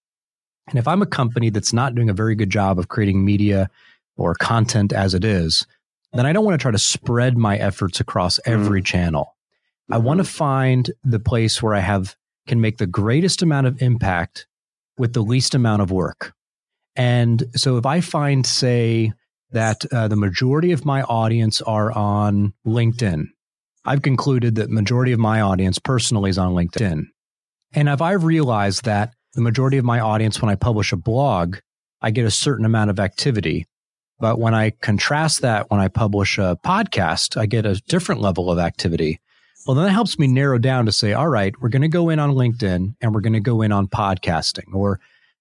And 0.68 0.78
if 0.78 0.86
I'm 0.86 1.02
a 1.02 1.06
company 1.06 1.50
that's 1.50 1.72
not 1.72 1.96
doing 1.96 2.08
a 2.08 2.14
very 2.14 2.36
good 2.36 2.50
job 2.50 2.78
of 2.78 2.88
creating 2.88 3.24
media 3.24 3.68
or 4.16 4.34
content 4.34 4.92
as 4.92 5.12
it 5.12 5.24
is, 5.24 5.66
then 6.12 6.24
I 6.24 6.32
don't 6.32 6.44
want 6.44 6.54
to 6.54 6.62
try 6.62 6.70
to 6.70 6.78
spread 6.78 7.36
my 7.36 7.56
efforts 7.56 7.98
across 7.98 8.38
mm-hmm. 8.38 8.52
every 8.52 8.82
mm. 8.82 8.86
channel. 8.86 9.34
I 9.90 9.98
want 9.98 10.18
to 10.18 10.24
find 10.24 10.88
the 11.02 11.18
place 11.18 11.62
where 11.62 11.74
I 11.74 11.80
have 11.80 12.14
can 12.46 12.60
make 12.60 12.78
the 12.78 12.86
greatest 12.86 13.42
amount 13.42 13.66
of 13.66 13.82
impact 13.82 14.46
with 14.98 15.14
the 15.14 15.22
least 15.22 15.54
amount 15.54 15.82
of 15.82 15.90
work. 15.90 16.34
And 16.98 17.44
so 17.54 17.76
if 17.76 17.86
I 17.86 18.00
find, 18.00 18.44
say, 18.44 19.12
that 19.52 19.84
uh, 19.92 20.08
the 20.08 20.16
majority 20.16 20.72
of 20.72 20.84
my 20.84 21.02
audience 21.02 21.62
are 21.62 21.92
on 21.92 22.52
LinkedIn, 22.66 23.26
I've 23.84 24.02
concluded 24.02 24.56
that 24.56 24.68
majority 24.68 25.12
of 25.12 25.20
my 25.20 25.40
audience 25.40 25.78
personally 25.78 26.28
is 26.28 26.38
on 26.38 26.52
LinkedIn. 26.52 27.04
And 27.72 27.88
if 27.88 28.02
I've 28.02 28.24
realized 28.24 28.84
that 28.84 29.14
the 29.34 29.40
majority 29.40 29.78
of 29.78 29.84
my 29.84 30.00
audience, 30.00 30.42
when 30.42 30.50
I 30.50 30.56
publish 30.56 30.92
a 30.92 30.96
blog, 30.96 31.58
I 32.02 32.10
get 32.10 32.26
a 32.26 32.30
certain 32.30 32.64
amount 32.64 32.90
of 32.90 32.98
activity. 32.98 33.66
But 34.18 34.40
when 34.40 34.52
I 34.52 34.70
contrast 34.70 35.42
that, 35.42 35.70
when 35.70 35.78
I 35.78 35.86
publish 35.86 36.36
a 36.38 36.58
podcast, 36.64 37.36
I 37.36 37.46
get 37.46 37.64
a 37.64 37.80
different 37.88 38.20
level 38.20 38.50
of 38.50 38.58
activity. 38.58 39.20
Well, 39.66 39.76
then 39.76 39.84
that 39.84 39.92
helps 39.92 40.18
me 40.18 40.26
narrow 40.26 40.58
down 40.58 40.86
to 40.86 40.92
say, 40.92 41.12
all 41.12 41.28
right, 41.28 41.54
we're 41.60 41.68
going 41.68 41.82
to 41.82 41.88
go 41.88 42.08
in 42.08 42.18
on 42.18 42.32
LinkedIn 42.32 42.96
and 43.00 43.14
we're 43.14 43.20
going 43.20 43.34
to 43.34 43.40
go 43.40 43.62
in 43.62 43.70
on 43.70 43.86
podcasting. 43.86 44.74
Or, 44.74 44.98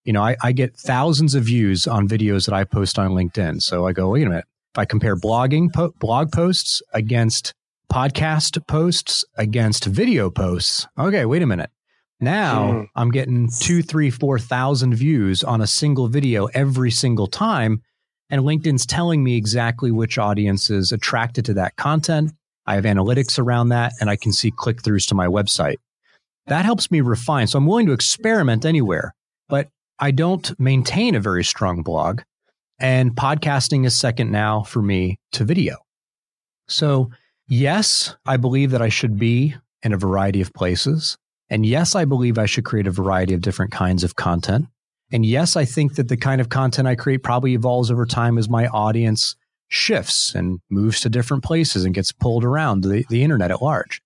you 0.07 0.13
know, 0.13 0.23
I, 0.23 0.37
I, 0.41 0.53
get 0.53 0.73
thousands 0.77 1.35
of 1.35 1.43
views 1.43 1.85
on 1.85 2.07
videos 2.07 2.45
that 2.45 2.55
I 2.55 2.63
post 2.63 2.97
on 2.97 3.11
LinkedIn. 3.11 3.61
So 3.61 3.85
I 3.85 3.91
go, 3.91 4.09
wait 4.09 4.25
a 4.25 4.29
minute. 4.29 4.45
If 4.73 4.79
I 4.79 4.85
compare 4.85 5.17
blogging, 5.17 5.71
po- 5.71 5.93
blog 5.99 6.31
posts 6.31 6.81
against 6.93 7.53
podcast 7.91 8.65
posts 8.67 9.25
against 9.35 9.83
video 9.83 10.29
posts, 10.29 10.87
okay, 10.97 11.25
wait 11.25 11.41
a 11.41 11.45
minute. 11.45 11.69
Now 12.21 12.71
mm. 12.71 12.87
I'm 12.95 13.11
getting 13.11 13.49
two, 13.59 13.81
three, 13.81 14.09
four 14.09 14.39
thousand 14.39 14.95
views 14.95 15.43
on 15.43 15.59
a 15.59 15.67
single 15.67 16.07
video 16.07 16.45
every 16.53 16.89
single 16.89 17.27
time. 17.27 17.81
And 18.29 18.43
LinkedIn's 18.43 18.85
telling 18.85 19.25
me 19.25 19.35
exactly 19.35 19.91
which 19.91 20.17
audience 20.17 20.69
is 20.69 20.93
attracted 20.93 21.43
to 21.45 21.53
that 21.55 21.75
content. 21.75 22.31
I 22.65 22.75
have 22.75 22.85
analytics 22.85 23.37
around 23.37 23.69
that 23.69 23.91
and 23.99 24.09
I 24.09 24.15
can 24.15 24.31
see 24.31 24.51
click 24.51 24.81
throughs 24.81 25.07
to 25.09 25.15
my 25.15 25.27
website. 25.27 25.77
That 26.47 26.63
helps 26.63 26.89
me 26.91 27.01
refine. 27.01 27.47
So 27.47 27.57
I'm 27.57 27.65
willing 27.65 27.87
to 27.87 27.93
experiment 27.93 28.63
anywhere, 28.63 29.13
I 29.99 30.11
don't 30.11 30.57
maintain 30.59 31.15
a 31.15 31.19
very 31.19 31.43
strong 31.43 31.81
blog. 31.83 32.21
And 32.79 33.15
podcasting 33.15 33.85
is 33.85 33.95
second 33.95 34.31
now 34.31 34.61
for 34.61 34.81
me 34.81 35.19
to 35.31 35.43
video. 35.43 35.77
So, 36.67 37.09
yes, 37.47 38.15
I 38.25 38.37
believe 38.37 38.71
that 38.71 38.81
I 38.81 38.89
should 38.89 39.17
be 39.17 39.55
in 39.81 39.93
a 39.93 39.97
variety 39.97 40.41
of 40.41 40.53
places. 40.53 41.17
And 41.49 41.65
yes, 41.65 41.95
I 41.95 42.05
believe 42.05 42.37
I 42.37 42.45
should 42.45 42.65
create 42.65 42.87
a 42.87 42.91
variety 42.91 43.33
of 43.33 43.41
different 43.41 43.71
kinds 43.71 44.03
of 44.03 44.15
content. 44.15 44.67
And 45.11 45.25
yes, 45.25 45.55
I 45.55 45.65
think 45.65 45.95
that 45.95 46.09
the 46.09 46.17
kind 46.17 46.41
of 46.41 46.49
content 46.49 46.87
I 46.87 46.95
create 46.95 47.23
probably 47.23 47.53
evolves 47.53 47.89
over 47.89 48.05
time 48.05 48.37
as 48.37 48.49
my 48.49 48.67
audience 48.67 49.35
shifts 49.69 50.35
and 50.35 50.59
moves 50.69 50.99
to 51.01 51.09
different 51.09 51.43
places 51.43 51.85
and 51.85 51.95
gets 51.95 52.11
pulled 52.11 52.43
around 52.43 52.81
the, 52.81 53.05
the 53.09 53.23
internet 53.23 53.51
at 53.51 53.61
large. 53.61 54.01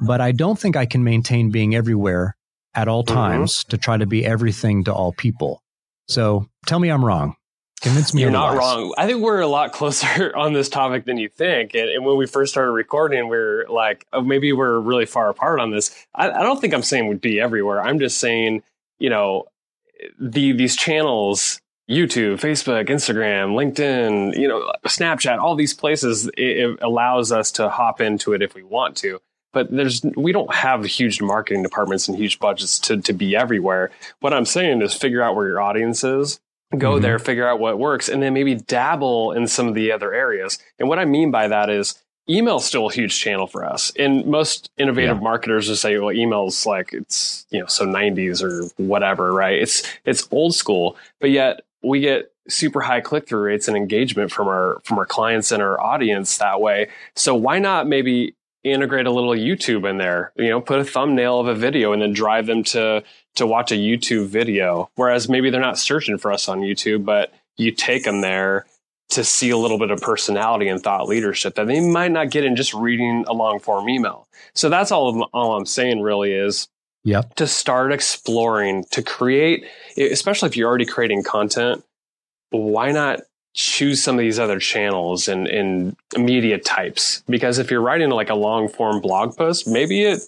But 0.00 0.20
I 0.20 0.32
don't 0.32 0.58
think 0.58 0.76
I 0.76 0.86
can 0.86 1.02
maintain 1.02 1.50
being 1.50 1.74
everywhere 1.74 2.36
at 2.74 2.88
all 2.88 3.04
mm-hmm. 3.04 3.14
times 3.14 3.60
mm-hmm. 3.60 3.70
to 3.70 3.78
try 3.78 3.96
to 3.96 4.06
be 4.06 4.24
everything 4.24 4.84
to 4.84 4.92
all 4.92 5.12
people. 5.12 5.62
So 6.08 6.48
tell 6.66 6.78
me 6.78 6.90
I'm 6.90 7.04
wrong. 7.04 7.36
Convince 7.80 8.14
me 8.14 8.22
you're 8.22 8.34
otherwise. 8.34 8.56
not 8.56 8.76
wrong. 8.76 8.94
I 8.96 9.06
think 9.06 9.22
we're 9.22 9.40
a 9.40 9.46
lot 9.46 9.72
closer 9.72 10.34
on 10.36 10.54
this 10.54 10.68
topic 10.68 11.04
than 11.04 11.18
you 11.18 11.28
think. 11.28 11.74
And, 11.74 11.90
and 11.90 12.04
when 12.04 12.16
we 12.16 12.26
first 12.26 12.52
started 12.52 12.70
recording, 12.70 13.28
we 13.28 13.36
are 13.36 13.66
like, 13.68 14.06
oh, 14.12 14.22
maybe 14.22 14.52
we're 14.52 14.78
really 14.78 15.06
far 15.06 15.28
apart 15.28 15.60
on 15.60 15.70
this. 15.70 15.94
I, 16.14 16.30
I 16.30 16.42
don't 16.42 16.60
think 16.60 16.72
I'm 16.72 16.82
saying 16.82 17.08
we'd 17.08 17.20
be 17.20 17.40
everywhere. 17.40 17.82
I'm 17.82 17.98
just 17.98 18.18
saying, 18.18 18.62
you 18.98 19.10
know, 19.10 19.44
the 20.18 20.52
these 20.52 20.76
channels 20.76 21.60
YouTube, 21.88 22.40
Facebook, 22.40 22.88
Instagram, 22.88 23.54
LinkedIn, 23.54 24.38
you 24.38 24.48
know, 24.48 24.72
Snapchat, 24.86 25.38
all 25.38 25.54
these 25.54 25.74
places, 25.74 26.26
it, 26.28 26.58
it, 26.58 26.78
allows 26.80 27.30
us 27.30 27.52
to 27.52 27.68
hop 27.68 28.00
into 28.00 28.32
it 28.32 28.40
if 28.40 28.54
we 28.54 28.62
want 28.62 28.96
to. 28.98 29.20
But 29.54 29.70
there's 29.70 30.02
we 30.16 30.32
don't 30.32 30.52
have 30.52 30.84
huge 30.84 31.22
marketing 31.22 31.62
departments 31.62 32.08
and 32.08 32.18
huge 32.18 32.38
budgets 32.38 32.78
to 32.80 33.00
to 33.00 33.12
be 33.12 33.34
everywhere. 33.34 33.90
What 34.20 34.34
I'm 34.34 34.44
saying 34.44 34.82
is 34.82 34.92
figure 34.92 35.22
out 35.22 35.36
where 35.36 35.46
your 35.46 35.60
audience 35.60 36.04
is 36.04 36.40
go 36.76 36.92
mm-hmm. 36.92 37.02
there, 37.02 37.18
figure 37.18 37.48
out 37.48 37.60
what 37.60 37.78
works, 37.78 38.08
and 38.08 38.22
then 38.22 38.34
maybe 38.34 38.54
dabble 38.54 39.32
in 39.32 39.46
some 39.46 39.68
of 39.68 39.74
the 39.74 39.92
other 39.92 40.12
areas. 40.12 40.58
And 40.78 40.88
what 40.88 40.98
I 40.98 41.04
mean 41.04 41.30
by 41.30 41.48
that 41.48 41.70
is 41.70 41.98
email 42.28 42.56
is 42.56 42.64
still 42.64 42.88
a 42.88 42.92
huge 42.92 43.18
channel 43.18 43.46
for 43.46 43.64
us. 43.64 43.92
And 43.98 44.26
most 44.26 44.70
innovative 44.78 45.18
yeah. 45.18 45.22
marketers 45.22 45.68
will 45.68 45.76
say, 45.76 45.98
well, 45.98 46.12
email's 46.12 46.66
like 46.66 46.92
it's, 46.92 47.46
you 47.50 47.60
know, 47.60 47.66
so 47.66 47.86
90s 47.86 48.42
or 48.42 48.70
whatever, 48.82 49.32
right? 49.32 49.58
It's 49.60 49.82
it's 50.04 50.28
old 50.30 50.54
school, 50.54 50.96
but 51.20 51.30
yet 51.30 51.60
we 51.82 52.00
get 52.00 52.32
super 52.48 52.80
high 52.80 53.00
click 53.00 53.26
through 53.26 53.40
rates 53.40 53.68
and 53.68 53.76
engagement 53.76 54.30
from 54.30 54.48
our 54.48 54.80
from 54.84 54.98
our 54.98 55.06
clients 55.06 55.52
and 55.52 55.62
our 55.62 55.80
audience 55.80 56.38
that 56.38 56.60
way. 56.60 56.88
So 57.14 57.34
why 57.34 57.58
not 57.58 57.86
maybe 57.86 58.34
integrate 58.64 59.06
a 59.06 59.10
little 59.10 59.32
YouTube 59.32 59.88
in 59.88 59.98
there? 59.98 60.32
You 60.36 60.48
know, 60.48 60.60
put 60.60 60.80
a 60.80 60.84
thumbnail 60.84 61.38
of 61.40 61.46
a 61.46 61.54
video 61.54 61.92
and 61.92 62.02
then 62.02 62.12
drive 62.12 62.46
them 62.46 62.64
to 62.64 63.04
to 63.36 63.46
watch 63.46 63.72
a 63.72 63.76
YouTube 63.76 64.26
video. 64.26 64.90
Whereas 64.94 65.28
maybe 65.28 65.50
they're 65.50 65.60
not 65.60 65.78
searching 65.78 66.18
for 66.18 66.32
us 66.32 66.48
on 66.48 66.60
YouTube, 66.60 67.04
but 67.04 67.32
you 67.56 67.70
take 67.70 68.04
them 68.04 68.20
there 68.20 68.66
to 69.10 69.24
see 69.24 69.50
a 69.50 69.56
little 69.56 69.78
bit 69.78 69.90
of 69.90 70.00
personality 70.00 70.68
and 70.68 70.82
thought 70.82 71.06
leadership 71.06 71.54
that 71.56 71.66
they 71.66 71.80
might 71.80 72.10
not 72.10 72.30
get 72.30 72.44
in 72.44 72.56
just 72.56 72.74
reading 72.74 73.24
a 73.28 73.32
long 73.32 73.60
form 73.60 73.88
email. 73.88 74.26
So 74.54 74.68
that's 74.68 74.90
all, 74.90 75.28
all 75.32 75.56
I'm 75.56 75.66
saying 75.66 76.00
really 76.00 76.32
is 76.32 76.68
yep. 77.04 77.34
to 77.36 77.46
start 77.46 77.92
exploring, 77.92 78.84
to 78.92 79.02
create, 79.02 79.66
especially 79.96 80.48
if 80.48 80.56
you're 80.56 80.68
already 80.68 80.86
creating 80.86 81.22
content, 81.22 81.84
why 82.50 82.92
not 82.92 83.20
choose 83.54 84.02
some 84.02 84.16
of 84.16 84.20
these 84.20 84.38
other 84.38 84.58
channels 84.58 85.28
and, 85.28 85.46
and 85.46 85.96
media 86.16 86.58
types? 86.58 87.22
Because 87.28 87.58
if 87.58 87.70
you're 87.70 87.80
writing 87.80 88.10
like 88.10 88.30
a 88.30 88.34
long 88.34 88.68
form 88.68 89.00
blog 89.00 89.36
post, 89.36 89.66
maybe 89.66 90.02
it 90.02 90.20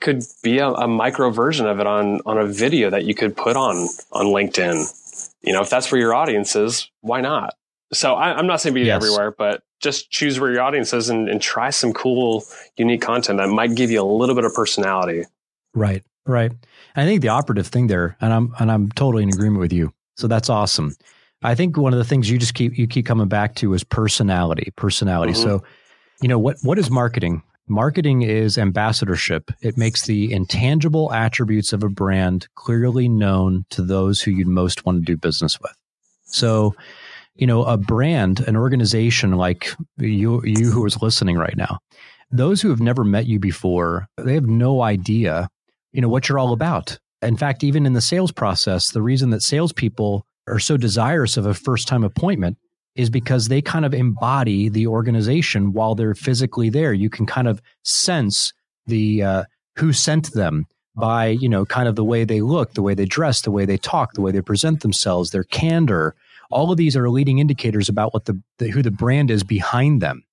could 0.00 0.24
be 0.42 0.58
a, 0.58 0.68
a, 0.68 0.88
micro 0.88 1.30
version 1.30 1.66
of 1.66 1.78
it 1.78 1.86
on 1.86 2.20
on 2.24 2.38
a 2.38 2.46
video 2.46 2.90
that 2.90 3.04
you 3.04 3.14
could 3.14 3.36
put 3.36 3.56
on 3.56 3.88
on 4.12 4.26
LinkedIn. 4.26 5.30
You 5.42 5.52
know, 5.52 5.60
if 5.60 5.70
that's 5.70 5.92
where 5.92 6.00
your 6.00 6.14
audience 6.14 6.56
is, 6.56 6.90
why 7.02 7.20
not? 7.20 7.54
So 7.92 8.14
I, 8.14 8.38
am 8.38 8.46
not 8.46 8.60
saying 8.60 8.74
be 8.74 8.82
yes. 8.82 8.96
everywhere, 8.96 9.30
but 9.30 9.62
just 9.80 10.10
choose 10.10 10.38
where 10.38 10.52
your 10.52 10.62
audience 10.62 10.92
is 10.92 11.08
and, 11.08 11.28
and 11.28 11.40
try 11.40 11.70
some 11.70 11.92
cool, 11.92 12.44
unique 12.76 13.02
content 13.02 13.38
that 13.38 13.48
might 13.48 13.74
give 13.74 13.90
you 13.90 14.00
a 14.00 14.04
little 14.04 14.34
bit 14.34 14.44
of 14.44 14.54
personality. 14.54 15.24
Right, 15.74 16.02
right. 16.26 16.52
I 16.94 17.04
think 17.04 17.22
the 17.22 17.28
operative 17.28 17.66
thing 17.66 17.86
there, 17.86 18.16
and 18.20 18.32
I'm 18.32 18.54
and 18.58 18.70
I'm 18.70 18.90
totally 18.92 19.22
in 19.22 19.28
agreement 19.28 19.60
with 19.60 19.72
you. 19.72 19.92
So 20.16 20.28
that's 20.28 20.48
awesome. 20.48 20.94
I 21.42 21.54
think 21.54 21.76
one 21.76 21.92
of 21.92 21.98
the 21.98 22.04
things 22.04 22.28
you 22.30 22.38
just 22.38 22.54
keep 22.54 22.76
you 22.76 22.86
keep 22.86 23.06
coming 23.06 23.28
back 23.28 23.54
to 23.56 23.72
is 23.74 23.84
personality. 23.84 24.72
Personality. 24.76 25.32
Mm-hmm. 25.32 25.42
So, 25.42 25.62
you 26.20 26.28
know 26.28 26.38
what 26.38 26.58
what 26.62 26.78
is 26.78 26.90
marketing? 26.90 27.42
Marketing 27.68 28.22
is 28.22 28.58
ambassadorship. 28.58 29.50
It 29.62 29.78
makes 29.78 30.06
the 30.06 30.32
intangible 30.32 31.12
attributes 31.12 31.72
of 31.72 31.84
a 31.84 31.88
brand 31.88 32.48
clearly 32.56 33.08
known 33.08 33.64
to 33.70 33.82
those 33.82 34.20
who 34.20 34.32
you'd 34.32 34.48
most 34.48 34.84
want 34.84 34.98
to 34.98 35.04
do 35.04 35.16
business 35.16 35.60
with. 35.60 35.76
So, 36.24 36.74
you 37.36 37.46
know, 37.46 37.62
a 37.62 37.76
brand, 37.76 38.40
an 38.40 38.56
organization 38.56 39.32
like 39.36 39.72
you, 39.98 40.42
you 40.44 40.70
who 40.72 40.84
is 40.84 41.00
listening 41.00 41.36
right 41.36 41.56
now, 41.56 41.78
those 42.32 42.60
who 42.60 42.70
have 42.70 42.80
never 42.80 43.04
met 43.04 43.26
you 43.26 43.38
before, 43.38 44.08
they 44.16 44.34
have 44.34 44.46
no 44.46 44.82
idea, 44.82 45.48
you 45.92 46.00
know, 46.00 46.08
what 46.08 46.28
you're 46.28 46.38
all 46.40 46.52
about. 46.52 46.98
In 47.22 47.36
fact, 47.36 47.62
even 47.62 47.86
in 47.86 47.92
the 47.92 48.00
sales 48.00 48.32
process, 48.32 48.90
the 48.90 49.02
reason 49.02 49.30
that 49.30 49.42
salespeople 49.42 50.26
are 50.50 50.58
so 50.58 50.76
desirous 50.76 51.36
of 51.36 51.46
a 51.46 51.54
first 51.54 51.88
time 51.88 52.04
appointment 52.04 52.58
is 52.96 53.10
because 53.10 53.48
they 53.48 53.62
kind 53.62 53.84
of 53.84 53.94
embody 53.94 54.68
the 54.68 54.86
organization 54.86 55.72
while 55.72 55.94
they're 55.94 56.14
physically 56.14 56.70
there. 56.70 56.92
You 56.92 57.08
can 57.08 57.26
kind 57.26 57.48
of 57.48 57.62
sense 57.84 58.52
the 58.86 59.22
uh, 59.22 59.44
who 59.76 59.92
sent 59.92 60.32
them 60.32 60.66
by 60.96 61.28
you 61.28 61.48
know 61.48 61.64
kind 61.64 61.88
of 61.88 61.96
the 61.96 62.04
way 62.04 62.24
they 62.24 62.40
look, 62.40 62.74
the 62.74 62.82
way 62.82 62.94
they 62.94 63.04
dress, 63.04 63.42
the 63.42 63.50
way 63.50 63.64
they 63.64 63.78
talk, 63.78 64.14
the 64.14 64.20
way 64.20 64.32
they 64.32 64.40
present 64.40 64.80
themselves, 64.80 65.30
their 65.30 65.44
candor, 65.44 66.14
all 66.50 66.70
of 66.70 66.76
these 66.76 66.96
are 66.96 67.08
leading 67.08 67.38
indicators 67.38 67.88
about 67.88 68.12
what 68.12 68.24
the, 68.24 68.40
the 68.58 68.68
who 68.68 68.82
the 68.82 68.90
brand 68.90 69.30
is 69.30 69.42
behind 69.42 70.02
them. 70.02 70.24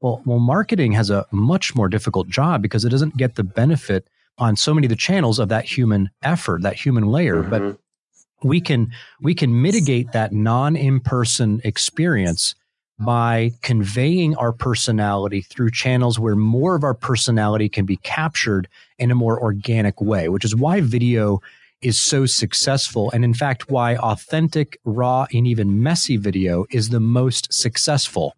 Well, 0.00 0.22
well, 0.24 0.38
marketing 0.38 0.92
has 0.92 1.10
a 1.10 1.26
much 1.30 1.74
more 1.74 1.88
difficult 1.88 2.28
job 2.28 2.62
because 2.62 2.84
it 2.84 2.90
doesn't 2.90 3.16
get 3.16 3.34
the 3.34 3.44
benefit 3.44 4.08
on 4.38 4.56
so 4.56 4.74
many 4.74 4.86
of 4.86 4.90
the 4.90 4.96
channels 4.96 5.38
of 5.38 5.48
that 5.48 5.64
human 5.64 6.10
effort, 6.22 6.62
that 6.62 6.76
human 6.76 7.06
layer. 7.06 7.42
Mm-hmm. 7.42 7.50
But 7.50 7.78
we 8.44 8.60
can 8.60 8.92
we 9.20 9.34
can 9.34 9.60
mitigate 9.62 10.12
that 10.12 10.32
non-in-person 10.32 11.62
experience 11.64 12.54
by 12.98 13.50
conveying 13.62 14.36
our 14.36 14.52
personality 14.52 15.40
through 15.40 15.70
channels 15.70 16.18
where 16.18 16.36
more 16.36 16.76
of 16.76 16.84
our 16.84 16.94
personality 16.94 17.68
can 17.68 17.84
be 17.84 17.96
captured 17.96 18.68
in 18.98 19.10
a 19.10 19.14
more 19.16 19.40
organic 19.42 20.00
way, 20.00 20.28
which 20.28 20.44
is 20.44 20.54
why 20.54 20.80
video 20.80 21.40
is 21.82 21.98
so 21.98 22.24
successful. 22.24 23.10
And 23.10 23.24
in 23.24 23.34
fact, 23.34 23.68
why 23.68 23.96
authentic, 23.96 24.78
raw, 24.84 25.26
and 25.34 25.46
even 25.46 25.82
messy 25.82 26.16
video 26.16 26.66
is 26.70 26.90
the 26.90 27.00
most 27.00 27.52
successful. 27.52 28.36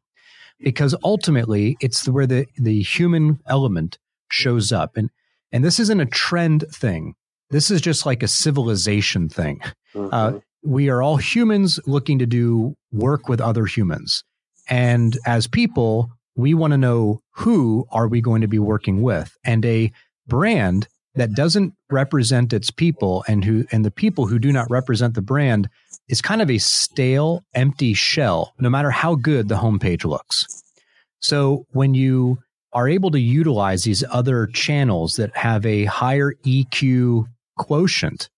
Because 0.59 0.95
ultimately, 1.05 1.77
it's 1.81 2.09
where 2.09 2.27
the, 2.27 2.47
the 2.57 2.83
human 2.83 3.41
element 3.47 3.99
shows 4.31 4.73
up. 4.73 4.97
And, 4.97 5.11
and 5.53 5.63
this 5.63 5.79
isn't 5.79 6.01
a 6.01 6.07
trend 6.07 6.65
thing. 6.73 7.15
This 7.51 7.71
is 7.71 7.81
just 7.81 8.07
like 8.07 8.23
a 8.23 8.29
civilization 8.29 9.29
thing. 9.29 9.61
Mm-hmm. 9.95 10.09
Uh, 10.13 10.41
we 10.63 10.89
are 10.89 11.03
all 11.03 11.17
humans 11.17 11.79
looking 11.87 12.19
to 12.19 12.27
do 12.27 12.75
work 12.93 13.29
with 13.29 13.41
other 13.41 13.67
humans. 13.67 14.25
And 14.69 15.17
as 15.27 15.47
people, 15.47 16.11
we 16.35 16.55
want 16.55 16.73
to 16.73 16.79
know 16.79 17.21
who 17.31 17.87
are 17.91 18.09
we 18.09 18.21
going 18.21 18.41
to 18.41 18.49
be 18.49 18.59
working 18.59 19.03
with? 19.03 19.37
And 19.45 19.65
a 19.65 19.93
brand 20.27 20.89
that 21.15 21.33
doesn't 21.33 21.73
represent 21.91 22.53
its 22.53 22.71
people 22.71 23.25
and 23.27 23.45
who 23.45 23.65
and 23.73 23.85
the 23.85 23.91
people 23.91 24.27
who 24.27 24.39
do 24.39 24.53
not 24.53 24.71
represent 24.71 25.15
the 25.15 25.23
brand 25.23 25.69
is 26.09 26.21
kind 26.21 26.43
of 26.43 26.51
a 26.51 26.59
stale, 26.59 27.43
empty 27.55 27.95
shell, 27.95 28.55
no 28.59 28.69
matter 28.69 28.91
how 28.91 29.15
good 29.15 29.49
the 29.49 29.57
homepage 29.57 30.05
looks. 30.05 30.47
So 31.21 31.67
when 31.71 31.95
you 31.95 32.39
are 32.73 32.89
able 32.89 33.11
to 33.11 33.21
utilize 33.21 33.85
these 33.85 34.05
other 34.11 34.47
channels 34.49 35.17
that 35.17 35.35
have 35.37 35.65
a 35.65 35.87
higher 35.87 36.35
EQ 36.45 37.27
quotient, 37.57 38.29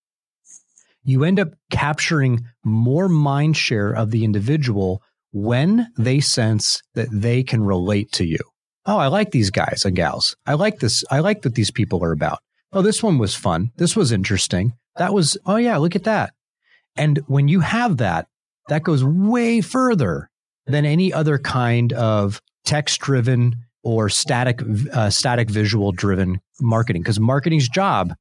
you 1.04 1.24
end 1.24 1.40
up 1.40 1.48
capturing 1.70 2.44
more 2.64 3.08
mind 3.08 3.56
share 3.56 3.92
of 3.92 4.10
the 4.10 4.24
individual 4.24 5.02
when 5.32 5.88
they 5.98 6.20
sense 6.20 6.82
that 6.94 7.08
they 7.12 7.42
can 7.42 7.62
relate 7.62 8.12
to 8.12 8.24
you. 8.24 8.38
Oh, 8.86 8.98
I 8.98 9.08
like 9.08 9.30
these 9.30 9.50
guys 9.50 9.84
and 9.84 9.94
gals. 9.94 10.36
I 10.46 10.54
like 10.54 10.80
this. 10.80 11.04
I 11.10 11.20
like 11.20 11.44
what 11.44 11.54
these 11.54 11.70
people 11.70 12.02
are 12.02 12.12
about 12.12 12.38
oh, 12.72 12.82
this 12.82 13.02
one 13.02 13.18
was 13.18 13.34
fun. 13.34 13.72
This 13.76 13.96
was 13.96 14.12
interesting. 14.12 14.72
That 14.96 15.12
was, 15.12 15.36
oh, 15.46 15.56
yeah, 15.56 15.76
look 15.76 15.96
at 15.96 16.04
that. 16.04 16.32
And 16.96 17.18
when 17.26 17.48
you 17.48 17.60
have 17.60 17.98
that, 17.98 18.26
that 18.68 18.82
goes 18.82 19.04
way 19.04 19.60
further 19.60 20.30
than 20.66 20.84
any 20.84 21.12
other 21.12 21.38
kind 21.38 21.92
of 21.92 22.42
text 22.64 23.00
driven 23.00 23.56
or 23.82 24.08
static, 24.08 24.60
uh, 24.92 25.08
static 25.08 25.48
visual 25.48 25.92
driven 25.92 26.40
marketing. 26.60 27.02
Because 27.02 27.20
marketing's 27.20 27.68
job 27.68 28.12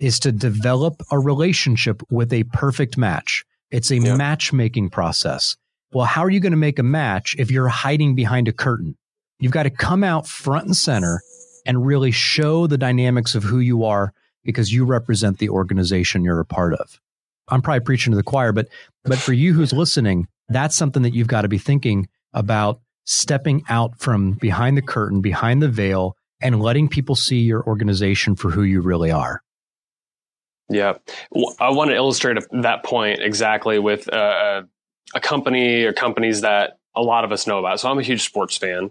is 0.00 0.18
to 0.20 0.32
develop 0.32 1.02
a 1.10 1.18
relationship 1.18 2.02
with 2.10 2.32
a 2.32 2.44
perfect 2.44 2.96
match. 2.96 3.44
It's 3.70 3.90
a 3.90 3.98
yeah. 3.98 4.16
matchmaking 4.16 4.90
process. 4.90 5.56
Well, 5.92 6.06
how 6.06 6.24
are 6.24 6.30
you 6.30 6.40
going 6.40 6.52
to 6.52 6.56
make 6.56 6.78
a 6.78 6.84
match 6.84 7.36
if 7.38 7.50
you're 7.50 7.68
hiding 7.68 8.14
behind 8.14 8.48
a 8.48 8.52
curtain? 8.52 8.96
You've 9.38 9.52
got 9.52 9.64
to 9.64 9.70
come 9.70 10.02
out 10.02 10.26
front 10.26 10.66
and 10.66 10.76
center 10.76 11.20
and 11.66 11.86
really 11.86 12.10
show 12.10 12.66
the 12.66 12.78
dynamics 12.78 13.34
of 13.34 13.42
who 13.42 13.58
you 13.58 13.84
are 13.84 14.12
because 14.44 14.72
you 14.72 14.84
represent 14.84 15.38
the 15.38 15.48
organization 15.48 16.24
you're 16.24 16.40
a 16.40 16.44
part 16.44 16.74
of. 16.74 17.00
I'm 17.48 17.62
probably 17.62 17.80
preaching 17.80 18.12
to 18.12 18.16
the 18.16 18.22
choir, 18.22 18.52
but 18.52 18.68
but 19.04 19.18
for 19.18 19.32
you 19.32 19.52
who's 19.52 19.72
listening, 19.72 20.26
that's 20.48 20.76
something 20.76 21.02
that 21.02 21.14
you've 21.14 21.28
got 21.28 21.42
to 21.42 21.48
be 21.48 21.58
thinking 21.58 22.08
about 22.32 22.80
stepping 23.04 23.62
out 23.68 23.98
from 23.98 24.32
behind 24.32 24.76
the 24.76 24.82
curtain, 24.82 25.20
behind 25.20 25.62
the 25.62 25.68
veil, 25.68 26.16
and 26.40 26.60
letting 26.60 26.88
people 26.88 27.14
see 27.14 27.40
your 27.40 27.62
organization 27.64 28.34
for 28.34 28.50
who 28.50 28.62
you 28.62 28.80
really 28.80 29.10
are. 29.10 29.42
Yeah, 30.68 30.94
I 31.60 31.70
want 31.70 31.90
to 31.90 31.96
illustrate 31.96 32.38
that 32.52 32.84
point 32.84 33.20
exactly 33.20 33.78
with 33.78 34.10
uh, 34.12 34.62
a 35.14 35.20
company 35.20 35.84
or 35.84 35.92
companies 35.92 36.40
that 36.40 36.78
a 36.94 37.02
lot 37.02 37.24
of 37.24 37.32
us 37.32 37.46
know 37.46 37.58
about. 37.58 37.80
So 37.80 37.90
I'm 37.90 37.98
a 37.98 38.02
huge 38.02 38.22
sports 38.22 38.56
fan, 38.56 38.90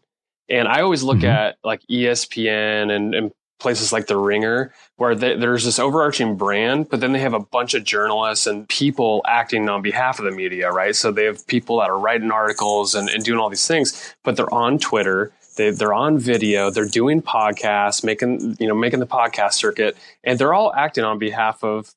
and 0.49 0.67
I 0.67 0.81
always 0.81 1.03
look 1.03 1.17
mm-hmm. 1.17 1.25
at 1.25 1.57
like 1.63 1.81
ESPN 1.89 2.95
and, 2.95 3.15
and, 3.15 3.31
places 3.59 3.93
like 3.93 4.07
The 4.07 4.17
Ringer, 4.17 4.73
where 4.97 5.15
they, 5.15 5.37
there's 5.37 5.63
this 5.63 5.79
overarching 5.79 6.35
brand, 6.35 6.89
but 6.89 6.99
then 6.99 7.13
they 7.13 7.19
have 7.19 7.33
a 7.33 7.39
bunch 7.39 7.73
of 7.73 7.85
journalists 7.85 8.45
and 8.45 8.67
people 8.67 9.23
acting 9.25 9.69
on 9.69 9.81
behalf 9.81 10.19
of 10.19 10.25
the 10.25 10.31
media, 10.31 10.69
right? 10.69 10.93
So 10.93 11.11
they 11.11 11.23
have 11.23 11.47
people 11.47 11.79
that 11.79 11.89
are 11.89 11.97
writing 11.97 12.29
articles 12.29 12.93
and, 12.93 13.07
and 13.09 13.23
doing 13.23 13.39
all 13.39 13.49
these 13.49 13.65
things, 13.65 14.15
but 14.23 14.35
they're 14.35 14.53
on 14.53 14.79
Twitter. 14.79 15.31
They, 15.55 15.69
they're 15.71 15.93
on 15.93 16.17
video. 16.17 16.69
They're 16.69 16.85
doing 16.85 17.21
podcasts, 17.21 18.03
making 18.03 18.57
you 18.59 18.67
know 18.67 18.75
making 18.75 18.99
the 18.99 19.07
podcast 19.07 19.53
circuit, 19.53 19.97
and 20.23 20.39
they're 20.39 20.53
all 20.53 20.73
acting 20.73 21.03
on 21.03 21.19
behalf 21.19 21.63
of 21.63 21.93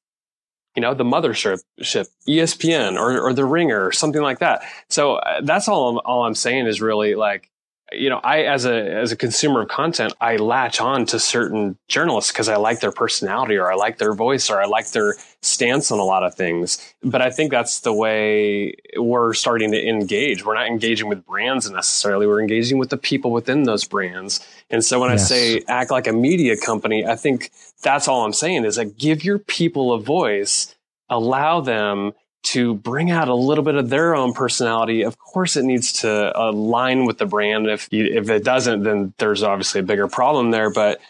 you 0.77 0.83
know, 0.83 0.93
the 0.93 1.05
mothership, 1.05 1.63
ship, 1.81 2.07
ESPN 2.29 3.01
or, 3.01 3.19
or 3.19 3.33
the 3.33 3.47
ringer 3.47 3.87
or 3.87 3.93
something 3.93 4.21
like 4.21 4.41
that. 4.41 4.63
So 4.89 5.15
uh, 5.15 5.41
that's 5.43 5.69
all 5.69 5.89
I'm, 5.89 6.01
all 6.05 6.25
I'm 6.25 6.35
saying 6.35 6.67
is 6.67 6.83
really 6.83 7.15
like, 7.15 7.51
you 7.93 8.11
know, 8.11 8.21
I 8.25 8.43
as 8.43 8.65
a 8.65 8.75
as 8.75 9.13
a 9.13 9.17
consumer 9.17 9.63
of 9.63 9.69
content, 9.69 10.13
I 10.21 10.37
latch 10.37 10.81
on 10.81 11.07
to 11.07 11.21
certain 11.21 11.79
journalists 11.87 12.33
because 12.33 12.49
I 12.49 12.57
like 12.57 12.81
their 12.81 12.91
personality 12.91 13.57
or 13.57 13.71
I 13.71 13.77
like 13.77 13.99
their 13.99 14.13
voice 14.13 14.51
or 14.51 14.61
I 14.61 14.67
like 14.67 14.91
their 14.91 15.15
stance 15.41 15.93
on 15.93 16.01
a 16.01 16.05
lot 16.05 16.25
of 16.25 16.35
things. 16.35 16.95
But 17.05 17.23
I 17.23 17.31
think 17.31 17.53
that's 17.53 17.81
the 17.81 17.93
way 17.93 18.75
we're 18.97 19.35
starting 19.35 19.71
to 19.71 19.89
engage. 19.89 20.45
We're 20.45 20.55
not 20.55 20.67
engaging 20.67 21.09
with 21.09 21.25
brands 21.25 21.71
necessarily. 21.71 22.27
We're 22.27 22.41
engaging 22.41 22.79
with 22.79 22.91
the 22.91 22.97
people 22.97 23.31
within 23.31 23.63
those 23.63 23.85
brands. 23.85 24.45
And 24.69 24.85
so 24.85 24.99
when 24.99 25.11
yes. 25.11 25.31
I 25.31 25.35
say 25.35 25.63
act 25.69 25.93
like 25.93 26.09
a 26.09 26.13
media 26.13 26.57
company, 26.57 27.07
I 27.07 27.15
think 27.15 27.53
that's 27.83 28.09
all 28.09 28.25
I'm 28.25 28.33
saying 28.33 28.65
is 28.65 28.77
that 28.77 28.99
give 28.99 29.23
your 29.23 29.39
people 29.39 29.93
a 29.93 30.01
voice, 30.01 30.75
allow 31.09 31.61
them 31.61 32.15
to 32.47 32.75
bring 32.75 33.11
out 33.11 33.29
a 33.29 33.35
little 33.35 33.65
bit 33.65 33.75
of 33.75 33.89
their 33.89 34.15
own 34.15 34.33
personality. 34.33 35.03
Of 35.03 35.19
course, 35.19 35.57
it 35.57 35.65
needs 35.65 35.93
to 35.95 36.39
align 36.39 37.05
with 37.05 37.19
the 37.19 37.27
brand. 37.27 37.67
If 37.67 37.89
you, 37.91 38.05
if 38.05 38.31
it 38.31 38.45
doesn't, 38.45 38.85
then 38.85 39.13
there's 39.19 39.43
obviously 39.43 39.81
a 39.81 39.85
bigger 39.85 40.07
problem 40.07 40.53
there. 40.53 40.71
But 40.71 41.01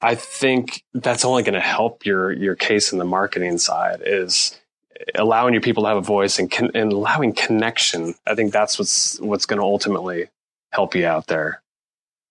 I 0.00 0.14
think 0.14 0.82
that's 0.94 1.24
only 1.24 1.42
going 1.42 1.54
to 1.54 1.60
help 1.60 2.06
your 2.06 2.32
your 2.32 2.54
case 2.54 2.92
in 2.92 2.98
the 2.98 3.04
marketing 3.04 3.58
side 3.58 4.02
is 4.04 4.58
allowing 5.14 5.52
your 5.52 5.60
people 5.60 5.82
to 5.82 5.88
have 5.90 5.98
a 5.98 6.02
voice 6.02 6.38
and, 6.38 6.50
con- 6.50 6.70
and 6.74 6.92
allowing 6.92 7.34
connection. 7.34 8.14
I 8.26 8.34
think 8.34 8.52
that's 8.52 8.78
what's 8.78 9.20
what's 9.20 9.44
going 9.44 9.58
to 9.58 9.64
ultimately 9.64 10.28
help 10.72 10.94
you 10.94 11.06
out 11.06 11.26
there. 11.26 11.62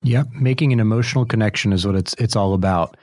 Yep, 0.02 0.30
making 0.34 0.74
an 0.74 0.80
emotional 0.80 1.26
connection 1.26 1.72
is 1.72 1.86
what 1.86 1.96
it's 1.96 2.16
it's 2.16 2.36
all 2.36 2.56
about. 2.56 2.98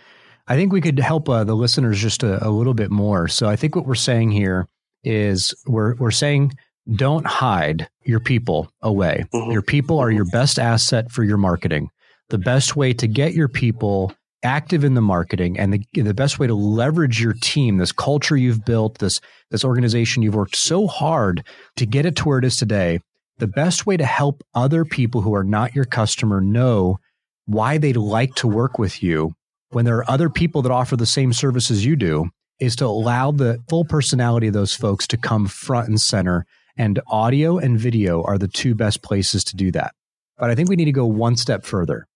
I 0.49 0.57
think 0.57 0.73
we 0.73 0.81
could 0.81 0.99
help 0.99 1.29
uh, 1.29 1.45
the 1.45 1.55
listeners 1.55 2.01
just 2.01 2.25
a, 2.25 2.45
a 2.45 2.51
little 2.51 2.75
bit 2.75 2.91
more. 2.91 3.29
So 3.29 3.49
I 3.49 3.55
think 3.55 3.77
what 3.77 3.87
we're 3.87 3.95
saying 3.95 4.33
here 4.33 4.67
is 5.05 5.55
we're 5.67 5.95
we're 5.97 6.11
saying 6.11 6.53
don't 6.95 7.27
hide 7.27 7.89
your 8.05 8.21
people 8.21 8.73
away. 8.83 9.25
Mm-hmm. 9.33 9.53
Your 9.53 9.63
people 9.63 9.99
are 9.99 10.11
your 10.11 10.25
best 10.25 10.59
asset 10.59 11.11
for 11.13 11.23
your 11.23 11.37
marketing. 11.37 11.91
The 12.31 12.39
best 12.39 12.75
way 12.77 12.93
to 12.95 13.07
get 13.07 13.35
your 13.35 13.49
people 13.49 14.13
active 14.43 14.83
in 14.83 14.95
the 14.95 15.01
marketing 15.01 15.57
and 15.59 15.73
the, 15.73 16.03
the 16.03 16.15
best 16.15 16.41
way 16.41 16.49
to 16.49 16.55
leverage 16.55 17.23
your 17.23 17.35
team, 17.35 17.77
this 17.77 17.93
culture 17.93 18.37
you've 18.37 18.65
built, 18.65 18.99
this 18.99 19.21
this 19.51 19.65
organization 19.65 20.23
you've 20.23 20.35
worked 20.35 20.57
so 20.57 20.87
hard 20.89 21.45
to 21.77 21.87
get 21.87 22.07
it 22.07 22.17
to 22.17 22.25
where 22.25 22.39
it 22.39 22.45
is 22.45 22.57
today. 22.57 22.99
the 23.39 23.47
best 23.47 23.87
way 23.87 23.97
to 23.97 24.05
help 24.05 24.43
other 24.55 24.85
people 24.85 25.21
who 25.21 25.35
are 25.35 25.45
not 25.45 25.75
your 25.75 25.85
customer 25.85 26.41
know 26.41 26.99
why 27.47 27.79
they'd 27.79 27.97
like 27.97 28.35
to 28.37 28.47
work 28.47 28.79
with 28.79 29.03
you 29.03 29.35
when 29.71 29.85
there 29.85 29.97
are 29.97 30.11
other 30.11 30.29
people 30.29 30.63
that 30.63 30.73
offer 30.73 30.97
the 30.97 31.07
same 31.07 31.33
services 31.33 31.85
you 31.85 31.97
do 31.97 32.29
is 32.63 32.77
to 32.77 32.87
allow 32.87 33.33
the 33.33 33.61
full 33.69 33.85
personality 33.85 34.47
of 34.47 34.53
those 34.53 34.73
folks 34.73 35.09
to 35.09 35.17
come 35.17 35.47
front 35.47 35.89
and 35.89 36.01
center. 36.01 36.47
And 36.77 37.01
audio 37.09 37.59
and 37.59 37.79
video 37.79 38.23
are 38.23 38.39
the 38.39 38.47
two 38.47 38.77
best 38.77 39.03
places 39.03 39.43
to 39.45 39.57
do 39.57 39.73
that. 39.73 39.95
But 40.39 40.49
I 40.49 40.55
think 40.55 40.69
we 40.69 40.77
need 40.77 40.87
to 40.87 40.93
go 40.93 41.05
one 41.05 41.37
step 41.37 41.65
further. 41.65 42.07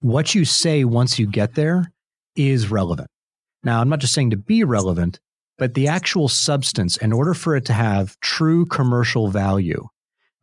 What 0.00 0.36
you 0.36 0.44
say 0.44 0.84
once 0.84 1.18
you 1.18 1.26
get 1.26 1.56
there 1.56 1.92
is 2.36 2.70
relevant. 2.70 3.08
Now, 3.64 3.80
I'm 3.80 3.88
not 3.88 3.98
just 3.98 4.14
saying 4.14 4.30
to 4.30 4.36
be 4.36 4.62
relevant, 4.62 5.18
but 5.58 5.74
the 5.74 5.88
actual 5.88 6.28
substance, 6.28 6.96
in 6.96 7.12
order 7.12 7.34
for 7.34 7.56
it 7.56 7.64
to 7.66 7.72
have 7.72 8.18
true 8.20 8.64
commercial 8.66 9.28
value, 9.28 9.88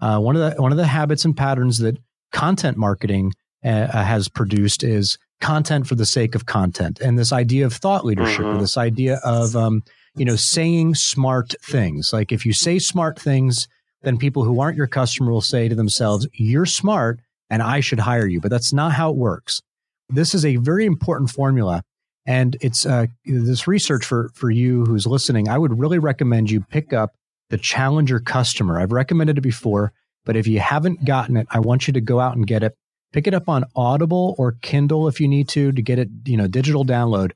uh, 0.02 0.20
one 0.20 0.36
of 0.36 0.42
the 0.54 0.62
one 0.62 0.74
of 0.74 0.78
the 0.78 0.86
habits 0.86 1.24
and 1.24 1.36
patterns 1.36 1.78
that 1.80 1.98
content 2.34 2.76
marketing 2.78 3.32
uh, 3.64 3.88
has 3.88 4.28
produced 4.28 4.84
is 4.84 5.18
content 5.42 5.88
for 5.88 5.96
the 5.96 6.06
sake 6.06 6.36
of 6.36 6.46
content, 6.46 7.00
and 7.00 7.18
this 7.18 7.34
idea 7.34 7.66
of 7.66 7.74
thought 7.74 8.06
leadership, 8.06 8.46
mm-hmm. 8.46 8.58
or 8.58 8.62
this 8.62 8.78
idea 8.78 9.20
of 9.24 9.56
um, 9.56 9.84
you 10.16 10.26
know 10.26 10.36
saying 10.36 10.96
smart 10.96 11.54
things. 11.62 12.12
Like 12.14 12.32
if 12.32 12.46
you 12.46 12.54
say 12.54 12.80
smart 12.80 13.20
things, 13.20 13.68
then 14.04 14.18
people 14.18 14.44
who 14.44 14.60
aren't 14.60 14.78
your 14.78 14.88
customer 14.88 15.32
will 15.32 15.42
say 15.42 15.68
to 15.68 15.76
themselves, 15.76 16.28
"You're 16.34 16.66
smart, 16.66 17.20
and 17.50 17.62
I 17.62 17.80
should 17.80 18.00
hire 18.00 18.28
you." 18.28 18.40
But 18.40 18.52
that's 18.52 18.74
not 18.74 18.94
how 18.94 19.12
it 19.12 19.18
works. 19.18 19.62
This 20.10 20.36
is 20.36 20.46
a 20.46 20.58
very 20.58 20.86
important 20.86 21.30
formula. 21.30 21.84
And 22.28 22.58
it's 22.60 22.88
uh, 22.88 23.06
this 23.26 23.68
research 23.68 24.04
for 24.04 24.32
for 24.34 24.50
you 24.50 24.84
who's 24.86 25.06
listening. 25.06 25.48
I 25.48 25.60
would 25.60 25.78
really 25.78 26.00
recommend 26.00 26.50
you 26.50 26.62
pick 26.62 26.92
up 26.92 27.12
the 27.50 27.58
Challenger 27.58 28.20
Customer. 28.20 28.80
I've 28.80 28.92
recommended 28.92 29.38
it 29.38 29.42
before, 29.42 29.94
but 30.26 30.36
if 30.36 30.48
you 30.48 30.60
haven't 30.60 31.06
gotten 31.06 31.38
it, 31.38 31.48
I 31.52 31.60
want 31.60 31.88
you 31.88 31.94
to 31.94 32.02
go 32.02 32.20
out 32.20 32.36
and 32.36 32.48
get 32.48 32.64
it. 32.64 32.76
Pick 33.16 33.28
it 33.28 33.34
up 33.34 33.48
on 33.48 33.64
Audible 33.78 34.36
or 34.38 34.58
Kindle 34.62 35.08
if 35.08 35.22
you 35.22 35.30
need 35.30 35.48
to 35.48 35.72
to 35.72 35.82
get 35.82 36.00
it, 36.00 36.10
you 36.26 36.36
know, 36.36 36.48
digital 36.48 36.84
download. 36.84 37.32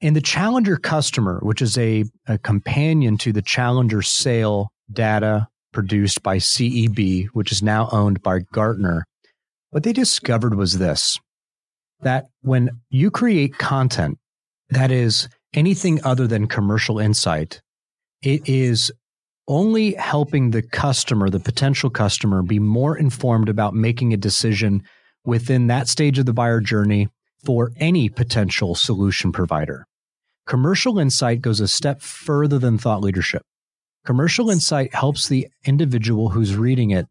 And 0.00 0.14
the 0.14 0.20
Challenger 0.20 0.76
Customer, 0.76 1.40
which 1.42 1.60
is 1.60 1.76
a, 1.76 2.04
a 2.28 2.38
companion 2.38 3.18
to 3.18 3.32
the 3.32 3.42
Challenger 3.42 4.00
Sale 4.00 4.70
data 4.92 5.48
produced 5.72 6.22
by 6.22 6.36
CEB, 6.36 7.26
which 7.32 7.50
is 7.50 7.64
now 7.64 7.88
owned 7.90 8.22
by 8.22 8.42
Gartner, 8.52 9.04
what 9.70 9.82
they 9.82 9.92
discovered 9.92 10.54
was 10.54 10.78
this 10.78 11.18
that 12.02 12.26
when 12.42 12.70
you 12.88 13.10
create 13.10 13.58
content 13.58 14.18
that 14.70 14.92
is 14.92 15.28
anything 15.52 15.98
other 16.04 16.28
than 16.28 16.46
commercial 16.46 17.00
insight, 17.00 17.60
it 18.22 18.48
is 18.48 18.92
only 19.48 19.94
helping 19.94 20.52
the 20.52 20.62
customer, 20.62 21.28
the 21.28 21.40
potential 21.40 21.90
customer, 21.90 22.40
be 22.40 22.60
more 22.60 22.96
informed 22.96 23.48
about 23.48 23.74
making 23.74 24.12
a 24.12 24.16
decision 24.16 24.80
within 25.24 25.66
that 25.66 25.88
stage 25.88 26.18
of 26.18 26.26
the 26.26 26.32
buyer 26.32 26.60
journey 26.60 27.08
for 27.44 27.72
any 27.76 28.08
potential 28.08 28.74
solution 28.74 29.32
provider. 29.32 29.86
Commercial 30.46 30.98
insight 30.98 31.40
goes 31.42 31.60
a 31.60 31.68
step 31.68 32.00
further 32.00 32.58
than 32.58 32.78
thought 32.78 33.02
leadership. 33.02 33.42
Commercial 34.04 34.50
insight 34.50 34.94
helps 34.94 35.28
the 35.28 35.48
individual 35.64 36.30
who's 36.30 36.56
reading 36.56 36.90
it 36.90 37.06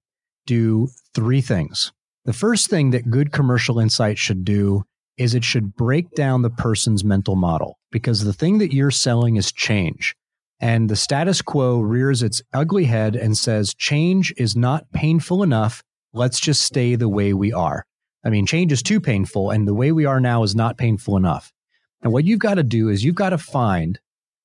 do 0.48 0.90
three 1.14 1.42
things. 1.42 1.92
The 2.26 2.34
first 2.34 2.70
thing 2.70 2.92
that 2.92 3.10
good 3.10 3.32
commercial 3.32 3.80
insight 3.80 4.18
should 4.18 4.44
do 4.44 4.84
is 5.18 5.34
it 5.34 5.44
should 5.44 5.76
break 5.76 6.12
down 6.16 6.42
the 6.42 6.50
person's 6.50 7.04
mental 7.04 7.36
model 7.36 7.78
because 7.92 8.24
the 8.24 8.34
thing 8.34 8.58
that 8.58 8.74
you're 8.74 8.92
selling 8.92 9.36
is 9.36 9.52
change. 9.52 10.16
And 10.60 10.90
the 10.90 10.96
status 10.96 11.42
quo 11.42 11.80
rears 11.80 12.24
its 12.24 12.42
ugly 12.54 12.86
head 12.86 13.16
and 13.16 13.38
says, 13.38 13.74
change 13.76 14.34
is 14.38 14.56
not 14.56 14.92
painful 14.92 15.44
enough. 15.44 15.84
Let's 16.14 16.40
just 16.40 16.62
stay 16.62 16.96
the 16.96 17.10
way 17.10 17.34
we 17.34 17.54
are. 17.54 17.86
I 18.28 18.30
mean, 18.30 18.46
change 18.46 18.74
is 18.74 18.84
too 18.84 19.00
painful, 19.00 19.52
and 19.52 19.66
the 19.66 19.74
way 19.74 19.94
we 19.94 20.04
are 20.04 20.20
now 20.20 20.44
is 20.44 20.54
not 20.54 20.78
painful 20.78 21.16
enough. 21.16 21.54
And 22.02 22.12
what 22.12 22.26
you've 22.26 22.42
got 22.42 22.56
to 22.56 22.64
do 22.64 22.90
is 22.90 23.02
you've 23.02 23.16
got 23.16 23.30
to 23.30 23.38
find 23.38 24.02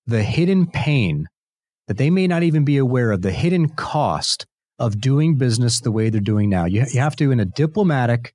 the 0.06 0.22
hidden 0.22 0.68
pain 0.68 1.28
that 1.88 1.96
they 1.96 2.08
may 2.08 2.28
not 2.28 2.44
even 2.44 2.64
be 2.64 2.76
aware 2.76 3.10
of, 3.10 3.22
the 3.22 3.32
hidden 3.32 3.68
cost 3.68 4.46
of 4.78 5.00
doing 5.00 5.34
business 5.34 5.80
the 5.80 5.90
way 5.90 6.10
they're 6.10 6.20
doing 6.20 6.48
now. 6.48 6.64
You, 6.64 6.84
you 6.92 7.00
have 7.00 7.16
to, 7.16 7.32
in 7.32 7.40
a 7.40 7.44
diplomatic, 7.44 8.34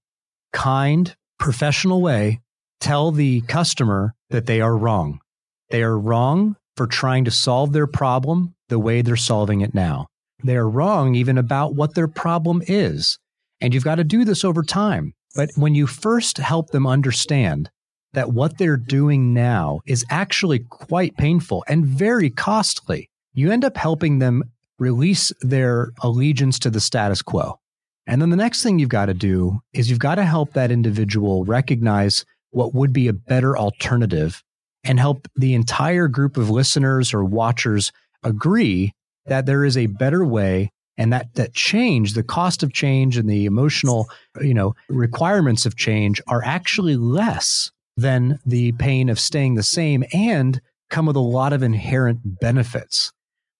kind, 0.52 1.16
professional 1.40 2.02
way, 2.02 2.42
tell 2.82 3.12
the 3.12 3.40
customer 3.40 4.16
that 4.30 4.48
they 4.48 4.60
are 4.60 4.76
wrong. 4.76 5.22
They 5.70 5.82
are 5.82 5.98
wrong 5.98 6.58
for 6.76 6.88
trying 6.88 7.24
to 7.24 7.32
solve 7.32 7.72
their 7.72 7.88
problem 7.88 8.54
the 8.68 8.80
way 8.80 9.02
they're 9.02 9.16
solving 9.16 9.62
it 9.62 9.74
now. 9.74 10.08
They 10.44 10.58
are 10.58 10.70
wrong 10.70 11.16
even 11.16 11.38
about 11.38 11.74
what 11.74 11.96
their 11.96 12.10
problem 12.10 12.62
is. 12.68 13.18
And 13.62 13.74
you've 13.74 13.86
got 13.86 13.96
to 13.96 14.04
do 14.04 14.26
this 14.26 14.44
over 14.44 14.62
time. 14.62 15.14
But 15.36 15.52
when 15.56 15.76
you 15.76 15.88
first 15.88 16.38
help 16.38 16.72
them 16.72 16.88
understand 16.88 17.70
that 18.14 18.32
what 18.32 18.58
they're 18.58 18.78
doing 18.78 19.34
now 19.34 19.82
is 19.86 20.06
actually 20.10 20.60
quite 20.60 21.18
painful 21.18 21.64
and 21.68 21.86
very 21.86 22.30
costly, 22.30 23.10
you 23.34 23.52
end 23.52 23.64
up 23.64 23.78
helping 23.78 24.20
them 24.20 24.44
release 24.80 25.32
their 25.42 25.92
allegiance 26.02 26.60
to 26.60 26.70
the 26.70 26.80
status 26.80 27.22
quo. 27.22 27.60
And 28.08 28.22
then 28.22 28.30
the 28.30 28.38
next 28.38 28.64
thing 28.64 28.80
you've 28.80 28.90
got 28.90 29.08
to 29.08 29.14
do 29.14 29.60
is 29.74 29.90
you've 29.90 30.00
got 30.00 30.16
to 30.16 30.24
help 30.24 30.54
that 30.54 30.72
individual 30.72 31.44
recognize 31.44 32.26
what 32.52 32.74
would 32.74 32.94
be 32.94 33.08
a 33.08 33.14
better 33.14 33.58
alternative 33.58 34.42
and 34.84 35.00
help 35.00 35.28
the 35.36 35.54
entire 35.54 36.08
group 36.08 36.38
of 36.38 36.50
listeners 36.50 37.14
or 37.14 37.24
watchers 37.24 37.92
agree 38.24 38.94
that 39.26 39.46
there 39.46 39.66
is 39.66 39.78
a 39.78 39.88
better 39.88 40.26
way 40.26 40.72
and 40.98 41.14
that 41.14 41.34
that 41.36 41.54
change 41.54 42.14
the 42.14 42.24
cost 42.24 42.64
of 42.64 42.74
change 42.74 43.18
and 43.18 43.30
the 43.30 43.46
emotional 43.46 44.10
you 44.42 44.54
know 44.54 44.76
requirements 44.90 45.66
of 45.66 45.76
change 45.76 46.22
are 46.28 46.44
actually 46.44 46.96
less 46.96 47.72
than 47.96 48.40
the 48.46 48.72
pain 48.74 49.10
of 49.10 49.20
staying 49.20 49.56
the 49.56 49.64
same 49.64 50.04
and 50.14 50.62
come 50.90 51.06
with 51.06 51.16
a 51.16 51.20
lot 51.20 51.52
of 51.52 51.64
inherent 51.64 52.40
benefits. 52.40 53.12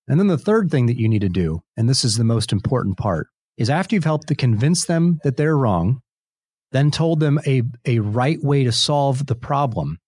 And 0.08 0.20
then 0.20 0.28
the 0.28 0.38
third 0.38 0.72
thing 0.72 0.86
that 0.86 0.98
you 0.98 1.10
need 1.10 1.22
to 1.22 1.30
do 1.30 1.62
and 1.76 1.90
this 1.90 2.04
is 2.04 2.18
the 2.18 2.24
most 2.24 2.52
important 2.52 2.98
part 2.98 3.28
is 3.58 3.70
after 3.70 3.96
you've 3.96 4.04
helped 4.04 4.28
to 4.28 4.36
convince 4.36 4.86
them 4.86 5.20
that 5.24 5.38
they're 5.38 5.58
wrong 5.58 6.02
then 6.72 6.92
told 6.92 7.20
them 7.20 7.40
a, 7.48 7.64
a 7.86 8.00
right 8.00 8.44
way 8.44 8.64
to 8.64 8.72
solve 8.72 9.26
the 9.26 9.36
problem 9.36 10.00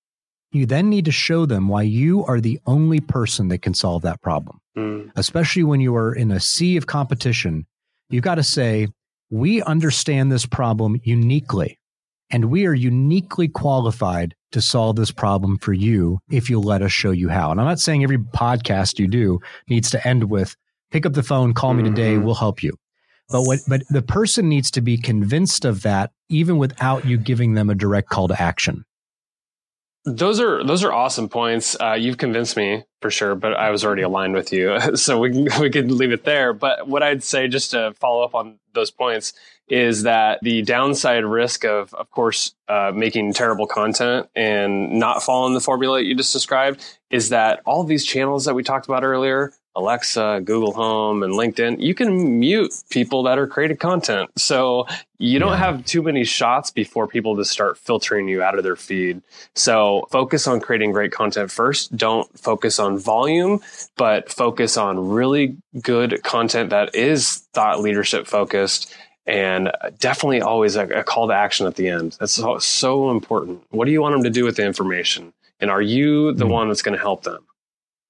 you 0.51 0.65
then 0.65 0.89
need 0.89 1.05
to 1.05 1.11
show 1.11 1.45
them 1.45 1.67
why 1.67 1.83
you 1.83 2.25
are 2.25 2.41
the 2.41 2.59
only 2.65 2.99
person 2.99 3.49
that 3.49 3.61
can 3.61 3.73
solve 3.73 4.01
that 4.01 4.21
problem. 4.21 4.59
Mm. 4.77 5.11
Especially 5.15 5.63
when 5.63 5.79
you 5.79 5.95
are 5.95 6.13
in 6.13 6.31
a 6.31 6.39
sea 6.39 6.77
of 6.77 6.87
competition, 6.87 7.65
you've 8.09 8.23
got 8.23 8.35
to 8.35 8.43
say, 8.43 8.87
we 9.29 9.61
understand 9.61 10.31
this 10.31 10.45
problem 10.45 10.99
uniquely, 11.03 11.77
and 12.31 12.45
we 12.45 12.65
are 12.65 12.73
uniquely 12.73 13.47
qualified 13.47 14.33
to 14.51 14.61
solve 14.61 14.95
this 14.95 15.11
problem 15.11 15.59
for 15.59 15.73
you 15.73 16.19
if 16.31 16.49
you'll 16.49 16.63
let 16.63 16.81
us 16.81 16.91
show 16.91 17.11
you 17.11 17.29
how. 17.29 17.51
And 17.51 17.59
I'm 17.59 17.67
not 17.67 17.79
saying 17.79 18.03
every 18.03 18.17
podcast 18.17 18.97
you 18.97 19.07
do 19.07 19.39
needs 19.69 19.91
to 19.91 20.07
end 20.07 20.23
with, 20.31 20.55
pick 20.89 21.05
up 21.05 21.13
the 21.13 21.21
phone, 21.21 21.53
call 21.53 21.75
me 21.75 21.83
today, 21.83 22.15
mm-hmm. 22.15 22.25
we'll 22.25 22.35
help 22.35 22.63
you. 22.63 22.75
But 23.29 23.43
what, 23.43 23.59
but 23.67 23.83
the 23.91 24.01
person 24.01 24.49
needs 24.49 24.71
to 24.71 24.81
be 24.81 24.97
convinced 24.97 25.63
of 25.63 25.83
that 25.83 26.09
even 26.29 26.57
without 26.57 27.05
you 27.05 27.17
giving 27.17 27.53
them 27.53 27.69
a 27.69 27.75
direct 27.75 28.09
call 28.09 28.27
to 28.27 28.41
action. 28.41 28.85
Those 30.15 30.39
are 30.39 30.63
those 30.63 30.83
are 30.83 30.91
awesome 30.91 31.29
points. 31.29 31.77
Uh, 31.79 31.93
you've 31.93 32.17
convinced 32.17 32.57
me 32.57 32.83
for 33.01 33.11
sure, 33.11 33.35
but 33.35 33.53
I 33.53 33.69
was 33.69 33.85
already 33.85 34.01
aligned 34.01 34.33
with 34.33 34.51
you, 34.51 34.79
so 34.95 35.19
we 35.19 35.31
can, 35.31 35.61
we 35.61 35.69
could 35.69 35.91
leave 35.91 36.11
it 36.11 36.23
there. 36.23 36.53
But 36.53 36.87
what 36.87 37.03
I'd 37.03 37.23
say, 37.23 37.47
just 37.47 37.71
to 37.71 37.93
follow 37.99 38.23
up 38.23 38.33
on 38.33 38.59
those 38.73 38.91
points, 38.91 39.33
is 39.67 40.03
that 40.03 40.39
the 40.41 40.63
downside 40.63 41.23
risk 41.23 41.63
of, 41.63 41.93
of 41.93 42.09
course, 42.09 42.55
uh, 42.67 42.91
making 42.93 43.33
terrible 43.33 43.67
content 43.67 44.27
and 44.35 44.99
not 44.99 45.21
following 45.21 45.53
the 45.53 45.61
formula 45.61 45.99
that 45.99 46.05
you 46.05 46.15
just 46.15 46.33
described 46.33 46.83
is 47.11 47.29
that 47.29 47.61
all 47.65 47.83
these 47.83 48.05
channels 48.05 48.45
that 48.45 48.55
we 48.55 48.63
talked 48.63 48.87
about 48.87 49.03
earlier 49.03 49.53
Alexa, 49.79 50.41
Google 50.43 50.73
Home, 50.73 51.23
and 51.23 51.33
LinkedIn, 51.33 51.79
you 51.79 51.95
can 51.95 52.39
mute 52.39 52.73
people 52.89 53.23
that 53.23 53.39
are 53.39 53.47
creating 53.47 53.77
content. 53.77 54.29
So 54.37 54.87
you 55.17 55.39
don't 55.39 55.51
yeah. 55.51 55.57
have 55.57 55.85
too 55.85 56.01
many 56.01 56.23
shots 56.23 56.69
before 56.69 57.07
people 57.07 57.35
just 57.35 57.51
start 57.51 57.77
filtering 57.77 58.27
you 58.27 58.43
out 58.43 58.57
of 58.57 58.63
their 58.63 58.75
feed. 58.75 59.21
So 59.55 60.07
focus 60.11 60.47
on 60.47 60.59
creating 60.59 60.91
great 60.91 61.11
content 61.11 61.49
first. 61.49 61.95
Don't 61.95 62.27
focus 62.37 62.79
on 62.79 62.97
volume, 62.97 63.61
but 63.95 64.31
focus 64.31 64.77
on 64.77 65.09
really 65.09 65.57
good 65.81 66.21
content 66.23 66.69
that 66.69 66.93
is 66.93 67.37
thought 67.53 67.81
leadership 67.81 68.27
focused 68.27 68.93
and 69.25 69.71
definitely 69.99 70.41
always 70.41 70.75
a, 70.75 70.87
a 70.87 71.03
call 71.03 71.27
to 71.27 71.33
action 71.33 71.67
at 71.67 71.75
the 71.75 71.87
end. 71.87 72.17
That's 72.19 72.33
so, 72.33 72.57
so, 72.57 73.11
important. 73.11 73.63
What 73.69 73.85
do 73.85 73.91
you 73.91 74.01
want 74.01 74.13
them 74.15 74.23
to 74.23 74.29
do 74.29 74.43
with 74.43 74.55
the 74.55 74.65
information? 74.65 75.33
And 75.59 75.69
are 75.69 75.81
you 75.81 76.33
the 76.33 76.45
mm. 76.45 76.51
one 76.51 76.67
that's 76.69 76.81
going 76.81 76.97
to 76.97 77.01
help 77.01 77.23
them? 77.23 77.45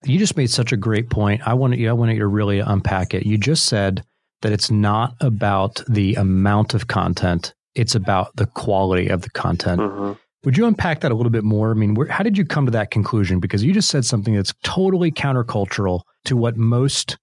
You 0.06 0.18
just 0.18 0.38
made 0.38 0.50
such 0.50 0.72
a 0.72 0.78
great 0.78 1.10
point. 1.10 1.46
I 1.46 1.54
want 1.54 1.78
you, 1.78 1.90
I 1.90 1.94
want 1.94 2.12
you 2.12 2.20
to 2.20 2.28
really 2.28 2.60
unpack 2.60 3.14
it. 3.14 3.26
You 3.26 3.38
just 3.38 3.66
said 3.66 4.04
that 4.42 4.52
it's 4.52 4.72
not 4.72 5.16
about 5.20 5.84
the 5.90 6.16
amount 6.16 6.74
of 6.74 6.88
content; 6.88 7.54
it's 7.76 7.96
about 7.96 8.36
the 8.36 8.46
quality 8.46 9.10
of 9.10 9.22
the 9.22 9.30
content. 9.32 9.82
Mm-hmm. 9.82 10.14
Would 10.46 10.58
you 10.58 10.66
unpack 10.66 11.02
that 11.02 11.12
a 11.12 11.16
little 11.16 11.32
bit 11.32 11.44
more? 11.44 11.72
I 11.72 11.74
mean, 11.74 11.96
where, 11.96 12.08
how 12.08 12.24
did 12.24 12.38
you 12.38 12.46
come 12.46 12.66
to 12.66 12.72
that 12.72 12.92
conclusion? 12.92 13.42
Because 13.42 13.62
you 13.62 13.74
just 13.74 13.90
said 13.90 14.06
something 14.06 14.36
that's 14.36 14.54
totally 14.64 15.12
countercultural 15.12 16.02
to 16.26 16.38
what 16.38 16.56
most 16.56 17.18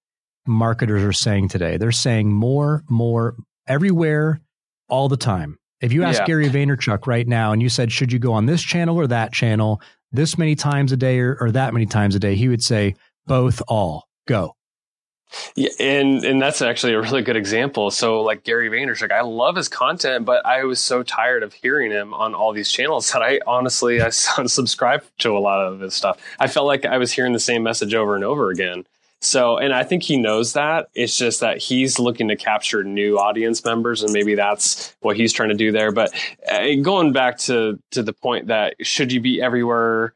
marketers 0.45 1.03
are 1.03 1.13
saying 1.13 1.49
today. 1.49 1.77
They're 1.77 1.91
saying 1.91 2.31
more, 2.31 2.83
more, 2.89 3.35
everywhere, 3.67 4.39
all 4.87 5.09
the 5.09 5.17
time. 5.17 5.57
If 5.81 5.93
you 5.93 6.03
ask 6.03 6.21
yeah. 6.21 6.25
Gary 6.25 6.49
Vaynerchuk 6.49 7.05
right 7.05 7.27
now 7.27 7.51
and 7.51 7.61
you 7.61 7.69
said, 7.69 7.91
should 7.91 8.11
you 8.11 8.19
go 8.19 8.33
on 8.33 8.45
this 8.45 8.61
channel 8.61 8.97
or 8.97 9.07
that 9.07 9.33
channel 9.33 9.81
this 10.11 10.37
many 10.37 10.55
times 10.55 10.91
a 10.91 10.97
day 10.97 11.19
or, 11.19 11.37
or 11.39 11.51
that 11.51 11.73
many 11.73 11.85
times 11.85 12.15
a 12.15 12.19
day, 12.19 12.35
he 12.35 12.47
would 12.47 12.63
say, 12.63 12.95
both, 13.25 13.61
all, 13.67 14.07
go. 14.27 14.53
Yeah, 15.55 15.69
and 15.79 16.23
and 16.23 16.41
that's 16.41 16.61
actually 16.61 16.93
a 16.93 17.01
really 17.01 17.21
good 17.21 17.35
example. 17.35 17.91
So 17.91 18.21
like 18.21 18.43
Gary 18.43 18.69
Vaynerchuk, 18.69 19.11
I 19.11 19.21
love 19.21 19.57
his 19.57 19.67
content, 19.67 20.23
but 20.25 20.45
I 20.45 20.63
was 20.63 20.79
so 20.79 21.03
tired 21.03 21.43
of 21.43 21.53
hearing 21.53 21.91
him 21.91 22.13
on 22.13 22.33
all 22.33 22.53
these 22.53 22.71
channels 22.71 23.11
that 23.11 23.21
I 23.21 23.41
honestly 23.45 24.01
I 24.01 24.09
subscribed 24.09 25.05
to 25.19 25.37
a 25.37 25.39
lot 25.39 25.65
of 25.65 25.81
his 25.81 25.93
stuff. 25.93 26.17
I 26.39 26.47
felt 26.47 26.65
like 26.65 26.85
I 26.85 26.97
was 26.97 27.11
hearing 27.11 27.33
the 27.33 27.39
same 27.39 27.61
message 27.61 27.93
over 27.93 28.15
and 28.15 28.23
over 28.23 28.49
again. 28.49 28.85
So, 29.21 29.57
and 29.57 29.73
I 29.73 29.83
think 29.83 30.03
he 30.03 30.17
knows 30.17 30.53
that. 30.53 30.89
It's 30.93 31.17
just 31.17 31.39
that 31.39 31.57
he's 31.57 31.97
looking 31.97 32.27
to 32.27 32.35
capture 32.35 32.83
new 32.83 33.17
audience 33.17 33.65
members, 33.65 34.03
and 34.03 34.13
maybe 34.13 34.35
that's 34.35 34.95
what 35.01 35.17
he's 35.17 35.33
trying 35.33 35.49
to 35.49 35.55
do 35.55 35.71
there. 35.71 35.91
But 35.91 36.13
uh, 36.49 36.75
going 36.81 37.13
back 37.13 37.39
to 37.39 37.79
to 37.91 38.03
the 38.03 38.13
point 38.13 38.47
that 38.47 38.75
should 38.81 39.11
you 39.11 39.19
be 39.19 39.41
everywhere, 39.41 40.13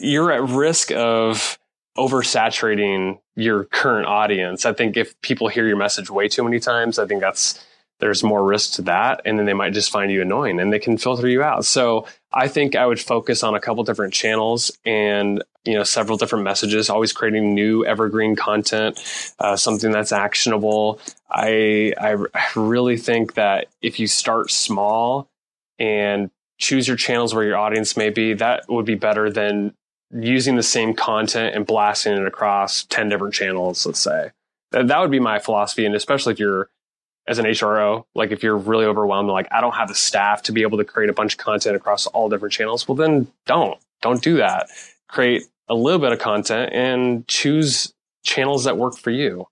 you're 0.00 0.30
at 0.30 0.42
risk 0.42 0.92
of 0.92 1.58
oversaturating 1.98 3.18
your 3.34 3.64
current 3.64 4.06
audience. 4.06 4.64
I 4.64 4.72
think 4.72 4.96
if 4.96 5.20
people 5.20 5.48
hear 5.48 5.66
your 5.66 5.76
message 5.76 6.10
way 6.10 6.28
too 6.28 6.44
many 6.44 6.60
times, 6.60 6.98
I 6.98 7.06
think 7.06 7.20
that's 7.20 7.62
there's 8.02 8.22
more 8.22 8.44
risk 8.44 8.74
to 8.74 8.82
that 8.82 9.22
and 9.24 9.38
then 9.38 9.46
they 9.46 9.54
might 9.54 9.72
just 9.72 9.90
find 9.90 10.10
you 10.10 10.20
annoying 10.20 10.60
and 10.60 10.72
they 10.72 10.78
can 10.78 10.98
filter 10.98 11.28
you 11.28 11.42
out. 11.42 11.64
So 11.64 12.06
I 12.32 12.48
think 12.48 12.76
I 12.76 12.84
would 12.84 13.00
focus 13.00 13.42
on 13.42 13.54
a 13.54 13.60
couple 13.60 13.84
different 13.84 14.12
channels 14.12 14.76
and 14.84 15.42
you 15.64 15.74
know 15.74 15.84
several 15.84 16.18
different 16.18 16.44
messages 16.44 16.90
always 16.90 17.12
creating 17.12 17.54
new 17.54 17.86
evergreen 17.86 18.34
content 18.34 18.98
uh, 19.38 19.54
something 19.54 19.92
that's 19.92 20.10
actionable 20.10 20.98
I, 21.30 21.94
I 21.96 22.16
really 22.56 22.96
think 22.96 23.34
that 23.34 23.68
if 23.80 24.00
you 24.00 24.08
start 24.08 24.50
small 24.50 25.30
and 25.78 26.32
choose 26.58 26.88
your 26.88 26.96
channels 26.96 27.32
where 27.32 27.44
your 27.44 27.56
audience 27.56 27.96
may 27.96 28.10
be 28.10 28.32
that 28.34 28.64
would 28.68 28.86
be 28.86 28.96
better 28.96 29.30
than 29.30 29.72
using 30.12 30.56
the 30.56 30.62
same 30.62 30.94
content 30.94 31.54
and 31.54 31.66
blasting 31.66 32.14
it 32.14 32.26
across 32.26 32.84
10 32.84 33.08
different 33.08 33.34
channels, 33.34 33.86
let's 33.86 34.00
say. 34.00 34.30
That, 34.72 34.88
that 34.88 35.00
would 35.00 35.10
be 35.10 35.20
my 35.20 35.38
philosophy. 35.38 35.86
And 35.86 35.94
especially 35.94 36.32
if 36.34 36.38
you're 36.38 36.68
as 37.28 37.38
an 37.38 37.44
HRO, 37.44 38.04
like 38.14 38.32
if 38.32 38.42
you're 38.42 38.56
really 38.56 38.84
overwhelmed, 38.84 39.28
like 39.28 39.48
I 39.50 39.60
don't 39.60 39.74
have 39.74 39.88
the 39.88 39.94
staff 39.94 40.42
to 40.44 40.52
be 40.52 40.62
able 40.62 40.78
to 40.78 40.84
create 40.84 41.10
a 41.10 41.12
bunch 41.12 41.34
of 41.34 41.38
content 41.38 41.76
across 41.76 42.06
all 42.06 42.28
different 42.28 42.52
channels, 42.52 42.88
well, 42.88 42.96
then 42.96 43.28
don't, 43.46 43.78
don't 44.00 44.22
do 44.22 44.36
that. 44.38 44.68
Create 45.08 45.44
a 45.68 45.74
little 45.74 46.00
bit 46.00 46.12
of 46.12 46.18
content 46.18 46.72
and 46.72 47.26
choose 47.28 47.92
channels 48.24 48.64
that 48.64 48.76
work 48.76 48.96
for 48.96 49.10
you. 49.10 49.46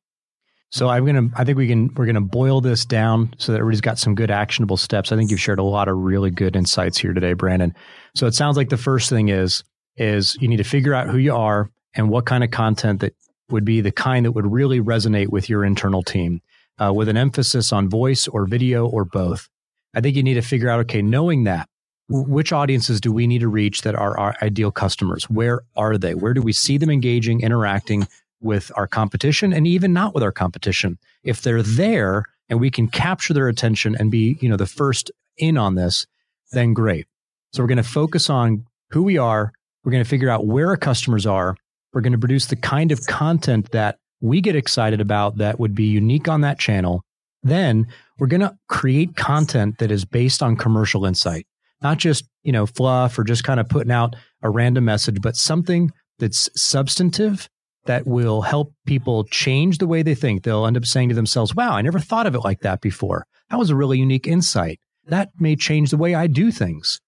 So 0.73 0.89
I'm 0.89 1.05
gonna. 1.05 1.31
I 1.37 1.43
think 1.43 1.59
we 1.59 1.67
can. 1.67 1.93
We're 1.95 2.07
gonna 2.07 2.21
boil 2.21 2.61
this 2.61 2.85
down 2.85 3.35
so 3.39 3.51
that 3.51 3.59
everybody's 3.59 3.81
got 3.81 3.99
some 3.99 4.15
good 4.15 4.31
actionable 4.31 4.77
steps. 4.77 5.11
I 5.11 5.17
think 5.17 5.29
you've 5.29 5.41
shared 5.41 5.59
a 5.59 5.65
lot 5.65 5.89
of 5.89 5.97
really 5.97 6.31
good 6.31 6.55
insights 6.55 6.97
here 6.97 7.13
today, 7.13 7.33
Brandon. 7.33 7.75
So 8.15 8.29
it 8.29 8.35
sounds 8.35 8.57
like 8.57 8.69
the 8.69 8.77
first 8.77 9.11
thing 9.11 9.31
is 9.31 9.65
is 9.97 10.37
you 10.41 10.47
need 10.47 10.59
to 10.59 10.65
figure 10.65 10.95
out 10.95 11.09
who 11.09 11.19
you 11.19 11.35
are 11.35 11.71
and 11.95 12.09
what 12.09 12.25
kind 12.25 12.45
of 12.45 12.53
content 12.53 13.01
that 13.01 13.15
would 13.51 13.65
be 13.65 13.81
the 13.81 13.91
kind 13.91 14.25
that 14.25 14.33
would 14.33 14.47
really 14.47 14.81
resonate 14.81 15.29
with 15.29 15.49
your 15.49 15.65
internal 15.65 16.05
team 16.05 16.41
uh, 16.81 16.93
with 16.93 17.09
an 17.09 17.17
emphasis 17.17 17.73
on 17.73 17.89
voice 17.89 18.27
or 18.27 18.47
video 18.47 18.87
or 18.87 19.05
both. 19.05 19.49
I 19.95 20.01
think 20.01 20.17
you 20.17 20.23
need 20.23 20.35
to 20.35 20.43
figure 20.43 20.69
out, 20.69 20.81
okay, 20.81 21.03
knowing 21.03 21.45
that, 21.45 21.69
which 22.09 22.53
audiences 22.53 23.01
do 23.01 23.13
we 23.13 23.27
need 23.27 23.41
to 23.41 23.49
reach 23.49 23.83
that 23.83 23.95
are 23.95 24.19
our 24.19 24.35
ideal 24.43 24.73
customers? 24.73 25.31
Where 25.31 25.61
are 25.77 25.97
they? 25.97 26.15
Where 26.15 26.35
do 26.35 26.43
we 26.43 26.53
see 26.53 26.77
them 26.77 26.91
engaging, 26.91 27.43
interacting 27.43 28.09
with 28.41 28.73
our 28.75 28.89
competition 28.89 29.53
and 29.53 29.67
even 29.67 29.93
not 29.93 30.15
with 30.15 30.23
our 30.23 30.33
competition? 30.33 30.99
If 31.23 31.43
they're 31.43 31.63
there 31.63 32.25
and 32.49 32.59
we 32.59 32.71
can 32.71 32.89
capture 32.89 33.33
their 33.33 33.49
attention 33.49 33.95
and 33.95 34.11
be, 34.11 34.39
you 34.41 34.49
know, 34.49 34.57
the 34.57 34.67
first 34.67 35.13
in 35.37 35.57
on 35.57 35.77
this, 35.77 36.07
then 36.51 36.75
great. 36.75 37.07
So 37.53 37.63
we're 37.63 37.69
going 37.69 37.77
to 37.77 37.85
focus 37.85 38.29
on 38.29 38.67
who 38.91 39.05
we 39.05 39.19
are, 39.19 39.53
we're 39.85 39.93
going 39.93 40.05
to 40.05 40.09
figure 40.09 40.31
out 40.31 40.47
where 40.47 40.69
our 40.69 40.77
customers 40.77 41.27
are. 41.27 41.57
We're 41.93 42.03
going 42.03 42.13
to 42.13 42.19
produce 42.19 42.47
the 42.47 42.57
kind 42.57 42.93
of 42.93 43.07
content 43.07 43.71
that 43.73 43.99
we 44.21 44.41
get 44.41 44.57
excited 44.57 45.01
about 45.01 45.39
that 45.39 45.59
would 45.59 45.75
be 45.75 45.85
unique 45.85 46.29
on 46.29 46.43
that 46.43 46.59
channel. 46.59 47.03
Then 47.43 47.87
we're 48.19 48.27
going 48.27 48.41
to 48.41 48.57
create 48.69 49.17
content 49.17 49.79
that 49.79 49.91
is 49.91 50.05
based 50.05 50.43
on 50.43 50.57
commercial 50.57 51.07
insight, 51.07 51.47
not 51.83 51.99
just, 51.99 52.25
you 52.43 52.53
know, 52.53 52.67
fluff 52.67 53.19
or 53.19 53.25
just 53.25 53.45
kind 53.45 53.61
of 53.61 53.69
putting 53.69 53.93
out 53.93 54.15
a 54.43 54.51
random 54.51 54.85
message, 54.85 55.21
but 55.21 55.37
something 55.37 55.91
that's 56.19 56.51
substantive 56.55 57.49
that 57.87 58.07
will 58.07 58.43
help 58.43 58.75
people 58.87 59.25
change 59.25 59.79
the 59.79 59.87
way 59.87 60.03
they 60.03 60.15
think. 60.15 60.43
They'll 60.43 60.67
end 60.67 60.77
up 60.77 60.85
saying 60.85 61.09
to 61.09 61.15
themselves, 61.15 61.55
wow, 61.55 61.73
I 61.73 61.83
never 61.83 61.99
thought 61.99 62.27
of 62.27 62.35
it 62.35 62.41
like 62.41 62.61
that 62.61 62.83
before. 62.83 63.25
That 63.49 63.59
was 63.59 63.71
a 63.71 63.77
really 63.77 63.99
unique 63.99 64.27
insight. 64.27 64.79
That 65.07 65.31
may 65.39 65.57
change 65.57 65.91
the 65.91 65.97
way 65.97 66.15
I 66.15 66.27
do 66.27 66.53
things. 66.53 67.01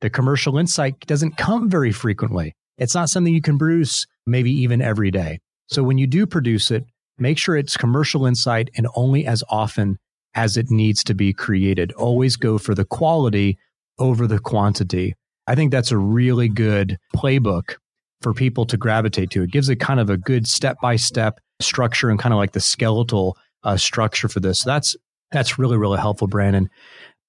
The 0.00 0.10
commercial 0.10 0.58
insight 0.58 1.00
doesn't 1.06 1.38
come 1.38 1.70
very 1.70 1.92
frequently. 1.92 2.54
It's 2.76 2.94
not 2.94 3.08
something 3.08 3.34
you 3.34 3.42
can 3.42 3.58
produce 3.58 4.06
maybe 4.26 4.52
even 4.52 4.80
every 4.82 5.10
day. 5.10 5.40
So 5.68 5.82
when 5.82 5.98
you 5.98 6.06
do 6.06 6.26
produce 6.26 6.70
it, 6.70 6.84
make 7.18 7.38
sure 7.38 7.56
it's 7.56 7.76
commercial 7.76 8.26
insight 8.26 8.70
and 8.76 8.86
only 8.94 9.26
as 9.26 9.44
often 9.48 9.98
as 10.34 10.56
it 10.56 10.70
needs 10.70 11.02
to 11.04 11.14
be 11.14 11.32
created. 11.32 11.92
Always 11.92 12.36
go 12.36 12.58
for 12.58 12.74
the 12.74 12.84
quality 12.84 13.58
over 13.98 14.26
the 14.26 14.38
quantity. 14.38 15.14
I 15.46 15.54
think 15.54 15.70
that's 15.70 15.90
a 15.90 15.98
really 15.98 16.48
good 16.48 16.98
playbook 17.14 17.76
for 18.22 18.34
people 18.34 18.66
to 18.66 18.76
gravitate 18.76 19.30
to. 19.30 19.42
It 19.42 19.50
gives 19.50 19.68
it 19.68 19.76
kind 19.76 20.00
of 20.00 20.10
a 20.10 20.16
good 20.16 20.46
step 20.46 20.78
by 20.80 20.96
step 20.96 21.40
structure 21.60 22.10
and 22.10 22.18
kind 22.18 22.32
of 22.32 22.38
like 22.38 22.52
the 22.52 22.60
skeletal 22.60 23.36
uh, 23.64 23.76
structure 23.76 24.28
for 24.28 24.40
this. 24.40 24.62
That's 24.62 24.96
that's 25.30 25.58
really 25.58 25.76
really 25.76 25.98
helpful, 25.98 26.28
Brandon. 26.28 26.70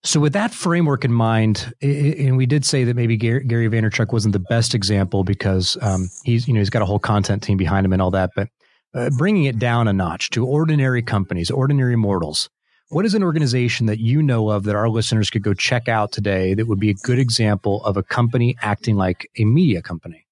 So, 0.03 0.21
with 0.21 0.31
that 0.33 0.53
framework 0.53 1.03
in 1.03 1.11
mind, 1.11 1.73
and 1.81 2.37
we 2.37 2.45
did 2.45 2.63
say 2.63 2.85
that 2.85 2.95
maybe 2.95 3.17
Gary, 3.17 3.43
Vaynerchuk 3.45 4.13
wasn't 4.13 4.31
the 4.31 4.39
best 4.39 4.73
example 4.73 5.25
because 5.25 5.77
um, 5.81 6.09
he's 6.23 6.47
you 6.47 6.53
know 6.53 6.61
he's 6.61 6.69
got 6.69 6.81
a 6.81 6.85
whole 6.85 6.99
content 6.99 7.43
team 7.43 7.57
behind 7.57 7.85
him 7.85 7.91
and 7.91 8.01
all 8.01 8.11
that, 8.11 8.31
but 8.33 8.47
uh, 8.93 9.09
bringing 9.17 9.43
it 9.43 9.59
down 9.59 9.87
a 9.89 9.93
notch 9.93 10.29
to 10.31 10.45
ordinary 10.45 11.01
companies, 11.01 11.51
ordinary 11.51 11.97
mortals. 11.97 12.49
What 12.89 13.05
is 13.05 13.13
an 13.13 13.23
organization 13.23 13.85
that 13.85 13.99
you 13.99 14.23
know 14.23 14.49
of 14.49 14.63
that 14.63 14.75
our 14.75 14.89
listeners 14.89 15.29
could 15.29 15.43
go 15.43 15.53
check 15.53 15.87
out 15.87 16.11
today 16.11 16.53
that 16.55 16.67
would 16.67 16.79
be 16.79 16.89
a 16.89 16.95
good 16.95 17.19
example 17.19 17.83
of 17.83 17.97
a 17.97 18.03
company 18.03 18.55
acting 18.61 18.95
like 18.95 19.29
a 19.37 19.45
media 19.45 19.81
company? 19.81 20.25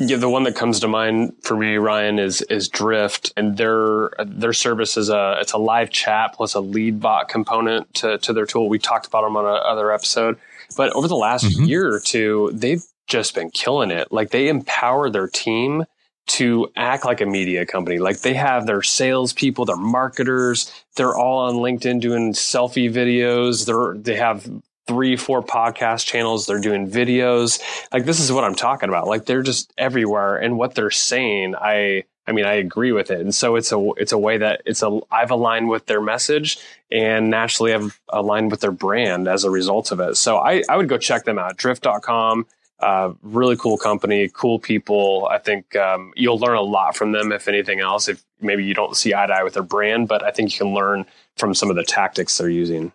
Yeah, 0.00 0.16
the 0.16 0.28
one 0.28 0.44
that 0.44 0.54
comes 0.54 0.78
to 0.80 0.88
mind 0.88 1.34
for 1.42 1.56
me, 1.56 1.76
Ryan, 1.76 2.20
is 2.20 2.40
is 2.42 2.68
Drift, 2.68 3.32
and 3.36 3.56
their 3.56 4.10
their 4.24 4.52
service 4.52 4.96
is 4.96 5.08
a 5.08 5.38
it's 5.40 5.52
a 5.52 5.58
live 5.58 5.90
chat 5.90 6.34
plus 6.34 6.54
a 6.54 6.60
lead 6.60 7.00
bot 7.00 7.28
component 7.28 7.92
to 7.94 8.18
to 8.18 8.32
their 8.32 8.46
tool. 8.46 8.68
We 8.68 8.78
talked 8.78 9.06
about 9.06 9.22
them 9.22 9.36
on 9.36 9.44
another 9.44 9.90
episode, 9.90 10.38
but 10.76 10.92
over 10.92 11.08
the 11.08 11.16
last 11.16 11.46
mm-hmm. 11.46 11.64
year 11.64 11.92
or 11.92 11.98
two, 11.98 12.50
they've 12.54 12.84
just 13.08 13.34
been 13.34 13.50
killing 13.50 13.90
it. 13.90 14.12
Like 14.12 14.30
they 14.30 14.48
empower 14.48 15.10
their 15.10 15.26
team 15.26 15.84
to 16.28 16.70
act 16.76 17.04
like 17.04 17.20
a 17.20 17.26
media 17.26 17.66
company. 17.66 17.98
Like 17.98 18.20
they 18.20 18.34
have 18.34 18.66
their 18.66 18.82
salespeople, 18.82 19.64
their 19.64 19.76
marketers, 19.76 20.72
they're 20.94 21.16
all 21.16 21.38
on 21.38 21.54
LinkedIn 21.54 22.00
doing 22.00 22.34
selfie 22.34 22.92
videos. 22.92 23.66
They're 23.66 24.00
they 24.00 24.16
have 24.16 24.48
three, 24.88 25.16
four 25.16 25.42
podcast 25.42 26.06
channels. 26.06 26.46
They're 26.46 26.60
doing 26.60 26.90
videos. 26.90 27.60
Like 27.92 28.06
this 28.06 28.18
is 28.18 28.32
what 28.32 28.42
I'm 28.42 28.54
talking 28.54 28.88
about. 28.88 29.06
Like 29.06 29.26
they're 29.26 29.42
just 29.42 29.72
everywhere. 29.78 30.36
And 30.36 30.56
what 30.56 30.74
they're 30.74 30.90
saying, 30.90 31.54
I, 31.54 32.04
I 32.26 32.32
mean, 32.32 32.46
I 32.46 32.54
agree 32.54 32.92
with 32.92 33.10
it. 33.10 33.20
And 33.20 33.34
so 33.34 33.56
it's 33.56 33.70
a, 33.70 33.90
it's 33.98 34.12
a 34.12 34.18
way 34.18 34.38
that 34.38 34.62
it's 34.64 34.82
a, 34.82 34.98
I've 35.10 35.30
aligned 35.30 35.68
with 35.68 35.86
their 35.86 36.00
message 36.00 36.58
and 36.90 37.28
naturally 37.28 37.74
I've 37.74 38.00
aligned 38.08 38.50
with 38.50 38.60
their 38.60 38.72
brand 38.72 39.28
as 39.28 39.44
a 39.44 39.50
result 39.50 39.92
of 39.92 40.00
it. 40.00 40.16
So 40.16 40.38
I, 40.38 40.62
I 40.68 40.76
would 40.76 40.88
go 40.88 40.96
check 40.96 41.24
them 41.24 41.38
out. 41.38 41.58
Drift.com. 41.58 42.46
Uh, 42.80 43.12
really 43.22 43.56
cool 43.56 43.76
company, 43.76 44.30
cool 44.32 44.58
people. 44.58 45.26
I 45.28 45.38
think 45.38 45.74
um, 45.74 46.12
you'll 46.14 46.38
learn 46.38 46.56
a 46.56 46.62
lot 46.62 46.96
from 46.96 47.10
them, 47.10 47.32
if 47.32 47.48
anything 47.48 47.80
else. 47.80 48.06
If 48.06 48.24
maybe 48.40 48.64
you 48.64 48.72
don't 48.72 48.96
see 48.96 49.12
eye 49.12 49.26
to 49.26 49.32
eye 49.32 49.42
with 49.42 49.54
their 49.54 49.64
brand, 49.64 50.06
but 50.06 50.22
I 50.22 50.30
think 50.30 50.52
you 50.52 50.58
can 50.58 50.72
learn 50.72 51.04
from 51.36 51.54
some 51.54 51.70
of 51.70 51.76
the 51.76 51.82
tactics 51.82 52.38
they're 52.38 52.48
using. 52.48 52.92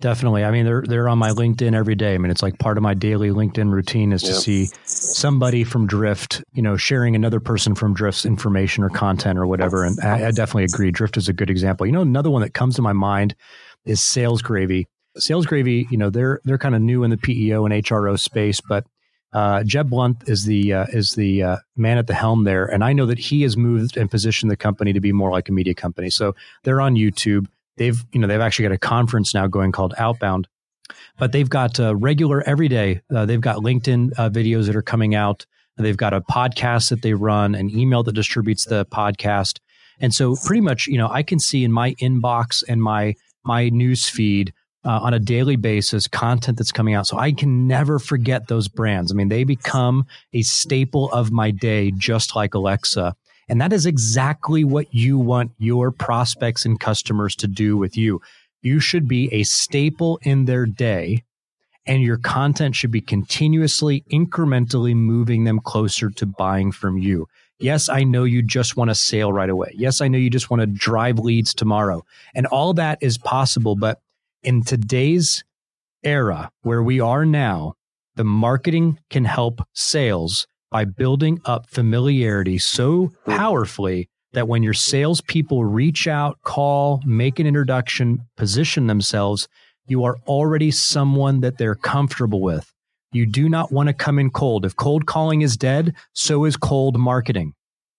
Definitely. 0.00 0.44
I 0.44 0.50
mean, 0.50 0.64
they're 0.64 0.82
they're 0.82 1.08
on 1.08 1.18
my 1.18 1.30
LinkedIn 1.30 1.74
every 1.74 1.94
day. 1.94 2.14
I 2.14 2.18
mean, 2.18 2.30
it's 2.30 2.42
like 2.42 2.58
part 2.58 2.78
of 2.78 2.82
my 2.82 2.94
daily 2.94 3.28
LinkedIn 3.28 3.70
routine 3.70 4.12
is 4.12 4.22
to 4.22 4.32
see 4.32 4.68
somebody 4.84 5.62
from 5.62 5.86
Drift, 5.86 6.42
you 6.54 6.62
know, 6.62 6.76
sharing 6.78 7.14
another 7.14 7.38
person 7.38 7.74
from 7.74 7.92
Drift's 7.92 8.24
information 8.24 8.82
or 8.82 8.88
content 8.88 9.38
or 9.38 9.46
whatever. 9.46 9.84
And 9.84 10.00
I, 10.00 10.28
I 10.28 10.30
definitely 10.30 10.64
agree. 10.64 10.90
Drift 10.90 11.18
is 11.18 11.28
a 11.28 11.34
good 11.34 11.50
example. 11.50 11.84
You 11.84 11.92
know, 11.92 12.00
another 12.00 12.30
one 12.30 12.40
that 12.40 12.54
comes 12.54 12.76
to 12.76 12.82
my 12.82 12.94
mind 12.94 13.34
is 13.84 14.02
Sales 14.02 14.40
Gravy. 14.40 14.88
Sales 15.18 15.44
Gravy, 15.44 15.86
you 15.90 15.98
know, 15.98 16.08
they're 16.08 16.40
they're 16.44 16.58
kind 16.58 16.74
of 16.74 16.80
new 16.80 17.04
in 17.04 17.10
the 17.10 17.18
PEO 17.18 17.66
and 17.66 17.74
HRO 17.84 18.18
space, 18.18 18.60
but 18.66 18.86
uh, 19.32 19.62
Jeb 19.64 19.90
Blount 19.90 20.28
is 20.28 20.44
the 20.44 20.72
uh, 20.72 20.86
is 20.92 21.12
the 21.12 21.42
uh, 21.42 21.56
man 21.76 21.98
at 21.98 22.06
the 22.06 22.14
helm 22.14 22.44
there, 22.44 22.64
and 22.64 22.82
I 22.82 22.92
know 22.94 23.06
that 23.06 23.18
he 23.18 23.42
has 23.42 23.56
moved 23.56 23.96
and 23.96 24.10
positioned 24.10 24.50
the 24.50 24.56
company 24.56 24.92
to 24.92 25.00
be 25.00 25.12
more 25.12 25.30
like 25.30 25.48
a 25.48 25.52
media 25.52 25.74
company. 25.74 26.10
So 26.10 26.34
they're 26.64 26.80
on 26.80 26.94
YouTube 26.94 27.46
they've 27.80 28.04
you 28.12 28.20
know 28.20 28.28
they've 28.28 28.40
actually 28.40 28.64
got 28.64 28.74
a 28.74 28.78
conference 28.78 29.34
now 29.34 29.48
going 29.48 29.72
called 29.72 29.94
Outbound, 29.98 30.46
but 31.18 31.32
they've 31.32 31.48
got 31.48 31.80
uh, 31.80 31.96
regular 31.96 32.42
every 32.46 32.68
day. 32.68 33.00
Uh, 33.12 33.26
they've 33.26 33.40
got 33.40 33.56
LinkedIn 33.56 34.12
uh, 34.18 34.30
videos 34.30 34.66
that 34.66 34.76
are 34.76 34.82
coming 34.82 35.16
out. 35.16 35.46
They've 35.78 35.96
got 35.96 36.12
a 36.12 36.20
podcast 36.20 36.90
that 36.90 37.00
they 37.00 37.14
run, 37.14 37.54
an 37.54 37.70
email 37.70 38.02
that 38.02 38.12
distributes 38.12 38.66
the 38.66 38.84
podcast. 38.84 39.60
And 39.98 40.12
so 40.12 40.36
pretty 40.44 40.60
much, 40.60 40.86
you 40.88 40.98
know, 40.98 41.08
I 41.08 41.22
can 41.22 41.40
see 41.40 41.64
in 41.64 41.72
my 41.72 41.94
inbox 41.94 42.62
and 42.68 42.82
my 42.82 43.14
my 43.44 43.70
news 43.70 44.08
feed 44.08 44.52
uh, 44.84 45.00
on 45.02 45.14
a 45.14 45.18
daily 45.18 45.56
basis 45.56 46.06
content 46.06 46.58
that's 46.58 46.72
coming 46.72 46.94
out. 46.94 47.06
So 47.06 47.18
I 47.18 47.32
can 47.32 47.66
never 47.66 47.98
forget 47.98 48.48
those 48.48 48.68
brands. 48.68 49.10
I 49.10 49.14
mean, 49.14 49.28
they 49.28 49.44
become 49.44 50.06
a 50.34 50.42
staple 50.42 51.10
of 51.12 51.32
my 51.32 51.50
day, 51.50 51.92
just 51.92 52.36
like 52.36 52.52
Alexa. 52.52 53.16
And 53.50 53.60
that 53.60 53.72
is 53.72 53.84
exactly 53.84 54.62
what 54.62 54.94
you 54.94 55.18
want 55.18 55.50
your 55.58 55.90
prospects 55.90 56.64
and 56.64 56.78
customers 56.78 57.34
to 57.36 57.48
do 57.48 57.76
with 57.76 57.96
you. 57.96 58.22
You 58.62 58.78
should 58.78 59.08
be 59.08 59.28
a 59.34 59.42
staple 59.42 60.20
in 60.22 60.44
their 60.44 60.66
day, 60.66 61.24
and 61.84 62.00
your 62.00 62.16
content 62.16 62.76
should 62.76 62.92
be 62.92 63.00
continuously, 63.00 64.04
incrementally 64.12 64.94
moving 64.94 65.42
them 65.42 65.58
closer 65.58 66.10
to 66.10 66.26
buying 66.26 66.70
from 66.70 66.96
you. 66.96 67.26
Yes, 67.58 67.88
I 67.88 68.04
know 68.04 68.22
you 68.22 68.40
just 68.40 68.76
want 68.76 68.90
a 68.90 68.94
sale 68.94 69.32
right 69.32 69.50
away. 69.50 69.72
Yes, 69.74 70.00
I 70.00 70.06
know 70.06 70.16
you 70.16 70.30
just 70.30 70.48
want 70.48 70.60
to 70.60 70.66
drive 70.66 71.18
leads 71.18 71.52
tomorrow. 71.52 72.04
And 72.36 72.46
all 72.46 72.72
that 72.74 72.98
is 73.00 73.18
possible, 73.18 73.74
but 73.74 74.00
in 74.44 74.62
today's 74.62 75.42
era 76.04 76.52
where 76.62 76.84
we 76.84 77.00
are 77.00 77.26
now, 77.26 77.74
the 78.14 78.24
marketing 78.24 79.00
can 79.10 79.24
help 79.24 79.60
sales 79.72 80.46
by 80.70 80.84
building 80.84 81.40
up 81.44 81.68
familiarity 81.68 82.58
so 82.58 83.06
hmm. 83.24 83.30
powerfully 83.36 84.08
that 84.32 84.48
when 84.48 84.62
your 84.62 84.74
salespeople 84.74 85.64
reach 85.64 86.06
out, 86.06 86.38
call, 86.42 87.00
make 87.04 87.38
an 87.38 87.46
introduction, 87.46 88.20
position 88.36 88.86
themselves, 88.86 89.48
you 89.86 90.04
are 90.04 90.18
already 90.26 90.70
someone 90.70 91.40
that 91.40 91.58
they're 91.58 91.74
comfortable 91.74 92.40
with. 92.40 92.72
You 93.12 93.26
do 93.26 93.48
not 93.48 93.72
want 93.72 93.88
to 93.88 93.92
come 93.92 94.20
in 94.20 94.30
cold. 94.30 94.64
If 94.64 94.76
cold 94.76 95.06
calling 95.06 95.42
is 95.42 95.56
dead, 95.56 95.94
so 96.12 96.44
is 96.44 96.56
cold 96.56 96.96
marketing. 96.96 97.54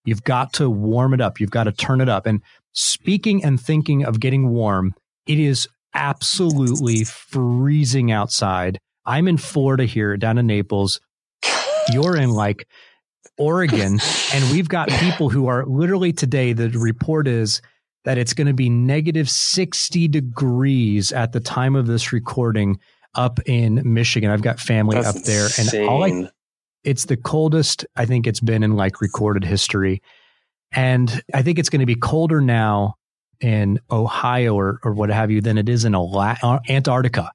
You've 0.06 0.24
got 0.24 0.54
to 0.54 0.70
warm 0.70 1.14
it 1.14 1.20
up. 1.20 1.40
You've 1.40 1.52
got 1.52 1.66
to 1.66 1.74
turn 1.74 2.00
it 2.00 2.08
up. 2.08 2.26
And 2.26 2.42
speaking 2.72 3.44
and 3.44 3.60
thinking 3.60 4.06
of 4.06 4.22
getting 4.22 4.50
warm, 4.50 4.94
it 5.28 5.38
is 5.38 5.68
absolutely 5.94 7.04
freezing 7.04 8.10
outside. 8.10 8.80
I'm 9.06 9.28
in 9.28 9.38
Florida 9.38 9.84
here, 9.84 10.16
down 10.16 10.38
in 10.38 10.48
Naples. 10.48 11.02
You're 11.90 12.18
in 12.18 12.32
like 12.32 12.68
Oregon, 13.38 14.00
and 14.34 14.52
we've 14.52 14.70
got 14.70 14.90
people 15.00 15.30
who 15.30 15.48
are 15.48 15.66
literally 15.66 16.14
today. 16.14 16.54
The 16.54 16.70
report 16.70 17.28
is 17.28 17.62
that 18.04 18.18
it's 18.18 18.34
going 18.34 18.48
to 18.48 18.54
be 18.54 18.70
negative 18.70 19.30
60 19.30 20.08
degrees 20.08 21.12
at 21.12 21.32
the 21.32 21.40
time 21.40 21.76
of 21.76 21.88
this 21.88 22.12
recording 22.12 22.80
up 23.16 23.40
in 23.46 23.82
Michigan. 23.86 24.32
I've 24.32 24.42
got 24.42 24.60
family 24.60 24.96
That's 24.96 25.18
up 25.18 25.24
there, 25.24 25.46
insane. 25.46 25.82
and 25.82 25.90
all 25.90 26.04
I, 26.04 26.30
it's 26.84 27.06
the 27.06 27.18
coldest 27.18 27.86
I 27.96 28.06
think 28.06 28.28
it's 28.28 28.40
been 28.40 28.64
in 28.64 28.76
like 28.76 29.02
recorded 29.02 29.44
history. 29.44 30.02
And 30.72 31.22
I 31.34 31.42
think 31.42 31.60
it's 31.60 31.70
going 31.70 31.82
to 31.82 31.86
be 31.86 31.96
colder 31.96 32.42
now 32.42 32.96
in 33.42 33.80
Ohio 33.92 34.56
or, 34.56 34.80
or 34.84 34.94
what 34.94 35.10
have 35.10 35.32
you 35.32 35.42
than 35.42 35.58
it 35.58 35.68
is 35.68 35.84
in 35.84 35.96
Antarctica. 35.96 37.32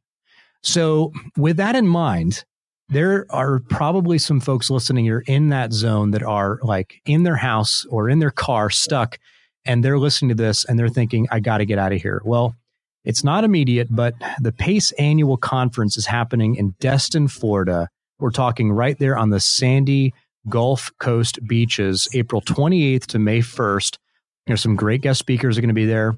So, 0.62 1.12
with 1.36 1.58
that 1.58 1.76
in 1.76 1.86
mind, 1.86 2.44
there 2.88 3.26
are 3.30 3.60
probably 3.68 4.18
some 4.18 4.40
folks 4.40 4.70
listening 4.70 5.04
here 5.04 5.24
in 5.26 5.48
that 5.48 5.72
zone 5.72 6.12
that 6.12 6.22
are 6.22 6.58
like 6.62 7.00
in 7.04 7.24
their 7.24 7.36
house 7.36 7.84
or 7.90 8.08
in 8.08 8.20
their 8.20 8.30
car 8.30 8.70
stuck 8.70 9.18
and 9.64 9.84
they're 9.84 9.98
listening 9.98 10.28
to 10.28 10.34
this 10.34 10.64
and 10.64 10.78
they're 10.78 10.88
thinking, 10.88 11.26
I 11.30 11.40
got 11.40 11.58
to 11.58 11.66
get 11.66 11.78
out 11.78 11.92
of 11.92 12.00
here. 12.00 12.22
Well, 12.24 12.54
it's 13.04 13.24
not 13.24 13.44
immediate, 13.44 13.88
but 13.90 14.14
the 14.40 14.52
PACE 14.52 14.92
annual 14.92 15.36
conference 15.36 15.96
is 15.96 16.06
happening 16.06 16.56
in 16.56 16.74
Destin, 16.80 17.28
Florida. 17.28 17.88
We're 18.18 18.30
talking 18.30 18.72
right 18.72 18.98
there 18.98 19.18
on 19.18 19.30
the 19.30 19.40
sandy 19.40 20.14
Gulf 20.48 20.90
Coast 20.98 21.44
beaches, 21.46 22.08
April 22.14 22.40
28th 22.40 23.06
to 23.06 23.18
May 23.18 23.40
1st. 23.40 23.98
There's 24.46 24.60
some 24.60 24.76
great 24.76 25.02
guest 25.02 25.18
speakers 25.18 25.58
are 25.58 25.60
going 25.60 25.68
to 25.68 25.74
be 25.74 25.86
there. 25.86 26.16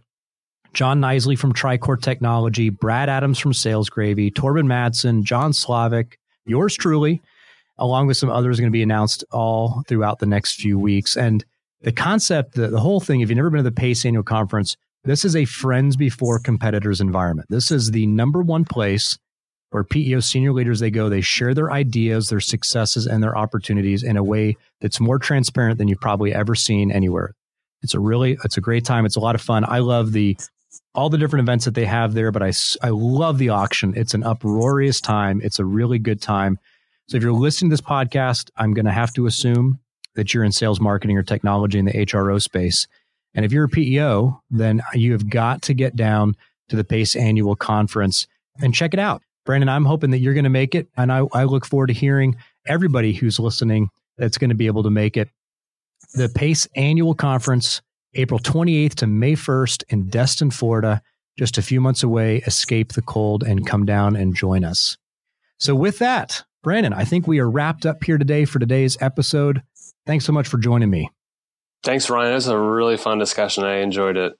John 0.75 1.01
Nisley 1.01 1.39
from 1.39 1.55
Tricore 1.55 2.01
Technology, 2.01 2.69
Brad 2.69 3.09
Adams 3.09 3.39
from 3.39 3.55
Sales 3.55 3.89
Gravy, 3.89 4.31
Torben 4.31 4.67
Madsen, 4.67 5.23
John 5.23 5.55
Slavic, 5.55 6.19
yours 6.49 6.77
truly, 6.77 7.21
along 7.79 8.07
with 8.07 8.17
some 8.17 8.31
others 8.31 8.59
going 8.59 8.71
to 8.71 8.77
be 8.77 8.83
announced 8.83 9.25
all 9.31 9.83
throughout 9.87 10.19
the 10.19 10.27
next 10.27 10.61
few 10.61 10.79
weeks. 10.79 11.17
And 11.17 11.45
the 11.81 11.93
concept, 11.93 12.55
the, 12.55 12.69
the 12.69 12.81
whole 12.81 13.01
thing, 13.01 13.21
if 13.21 13.29
you've 13.29 13.37
never 13.37 13.51
been 13.51 13.59
to 13.59 13.71
the 13.71 13.73
PACE 13.73 14.05
annual 14.05 14.23
conference, 14.23 14.77
this 15.05 15.25
is 15.25 15.37
a 15.37 15.45
friends 15.45 15.97
before 15.97 16.39
competitors 16.39 17.01
environment. 17.01 17.49
This 17.51 17.71
is 17.71 17.93
the 17.93 18.07
number 18.07 18.43
one 18.43 18.65
place 18.65 19.19
where 19.71 19.85
PEO 19.85 20.21
senior 20.21 20.53
leaders 20.53 20.81
they 20.81 20.91
go, 20.91 21.09
they 21.09 21.21
share 21.21 21.55
their 21.55 21.71
ideas, 21.71 22.29
their 22.29 22.41
successes, 22.41 23.07
and 23.07 23.23
their 23.23 23.37
opportunities 23.37 24.03
in 24.03 24.17
a 24.17 24.25
way 24.25 24.57
that's 24.81 24.99
more 24.99 25.19
transparent 25.19 25.79
than 25.79 25.89
you've 25.89 26.01
probably 26.01 26.33
ever 26.33 26.55
seen 26.55 26.91
anywhere. 26.91 27.35
It's 27.83 27.95
a 27.95 28.01
really, 28.01 28.39
it's 28.45 28.57
a 28.57 28.63
great 28.63 28.85
time. 28.85 29.07
It's 29.07 29.17
a 29.17 29.21
lot 29.21 29.35
of 29.35 29.41
fun. 29.41 29.65
I 29.69 29.79
love 29.79 30.13
the 30.13 30.37
all 30.95 31.09
the 31.09 31.19
different 31.19 31.45
events 31.45 31.65
that 31.65 31.75
they 31.75 31.85
have 31.85 32.15
there, 32.15 32.33
but 32.33 32.43
I, 32.43 32.53
I 32.83 32.91
love 32.91 33.39
the 33.39 33.51
auction. 33.51 33.95
It's 33.97 34.15
an 34.15 34.25
uproarious 34.25 35.01
time. 35.01 35.41
It's 35.43 35.59
a 35.59 35.65
really 35.65 35.99
good 35.99 36.21
time. 36.21 36.59
So 37.07 37.17
if 37.17 37.23
you're 37.23 37.33
listening 37.33 37.71
to 37.71 37.75
this 37.75 37.81
podcast, 37.81 38.51
I'm 38.57 38.75
going 38.75 38.85
to 38.85 38.93
have 38.93 39.15
to 39.15 39.27
assume 39.27 39.81
that 40.15 40.35
you're 40.35 40.45
in 40.45 40.53
sales 40.53 40.81
marketing 40.81 41.17
or 41.17 41.23
technology 41.23 41.79
in 41.79 41.85
the 41.85 41.93
HRO 41.93 42.41
space. 42.43 42.87
And 43.35 43.45
if 43.45 43.53
you're 43.53 43.65
a 43.65 43.69
PEO, 43.69 44.43
then 44.51 44.83
you 44.95 45.13
have 45.13 45.31
got 45.31 45.63
to 45.63 45.75
get 45.75 45.97
down 45.97 46.37
to 46.69 46.77
the 46.77 46.85
PACE 46.85 47.17
annual 47.17 47.57
conference 47.57 48.27
and 48.61 48.75
check 48.75 48.93
it 48.93 49.01
out. 49.01 49.23
Brandon, 49.47 49.69
I'm 49.69 49.85
hoping 49.85 50.11
that 50.11 50.19
you're 50.19 50.35
going 50.35 50.45
to 50.45 50.51
make 50.51 50.75
it. 50.75 50.89
And 50.97 51.11
I, 51.11 51.23
I 51.33 51.45
look 51.45 51.65
forward 51.65 51.87
to 51.87 51.93
hearing 51.95 52.37
everybody 52.67 53.13
who's 53.13 53.39
listening 53.39 53.89
that's 54.19 54.37
going 54.37 54.51
to 54.51 54.57
be 54.57 54.67
able 54.67 54.83
to 54.83 54.91
make 54.91 55.17
it 55.17 55.31
the 56.15 56.29
PACE 56.29 56.67
annual 56.75 57.15
conference, 57.15 57.81
April 58.15 58.41
28th 58.41 58.95
to 58.97 59.07
May 59.07 59.35
1st 59.35 59.85
in 59.89 60.09
Destin, 60.09 60.51
Florida, 60.51 61.03
just 61.39 61.59
a 61.59 61.63
few 61.63 61.81
months 61.81 62.03
away. 62.03 62.39
Escape 62.39 62.93
the 62.93 63.03
cold 63.03 63.43
and 63.43 63.67
come 63.67 63.85
down 63.85 64.17
and 64.17 64.35
join 64.35 64.65
us. 64.65 64.97
So, 65.59 65.75
with 65.75 65.99
that, 65.99 66.45
Brandon, 66.63 66.93
I 66.93 67.05
think 67.05 67.27
we 67.27 67.39
are 67.39 67.51
wrapped 67.51 67.87
up 67.87 68.03
here 68.05 68.19
today 68.19 68.45
for 68.45 68.59
today's 68.59 68.97
episode. 69.01 69.63
Thanks 70.07 70.25
so 70.25 70.33
much 70.33 70.49
for 70.49 70.59
joining 70.59 70.91
me. 70.91 71.11
Thanks, 71.85 72.11
Ryan. 72.11 72.33
It 72.33 72.35
was 72.35 72.49
a 72.49 72.59
really 72.59 72.97
fun 72.97 73.19
discussion. 73.19 73.65
I 73.65 73.77
enjoyed 73.77 74.17
it. 74.17 74.35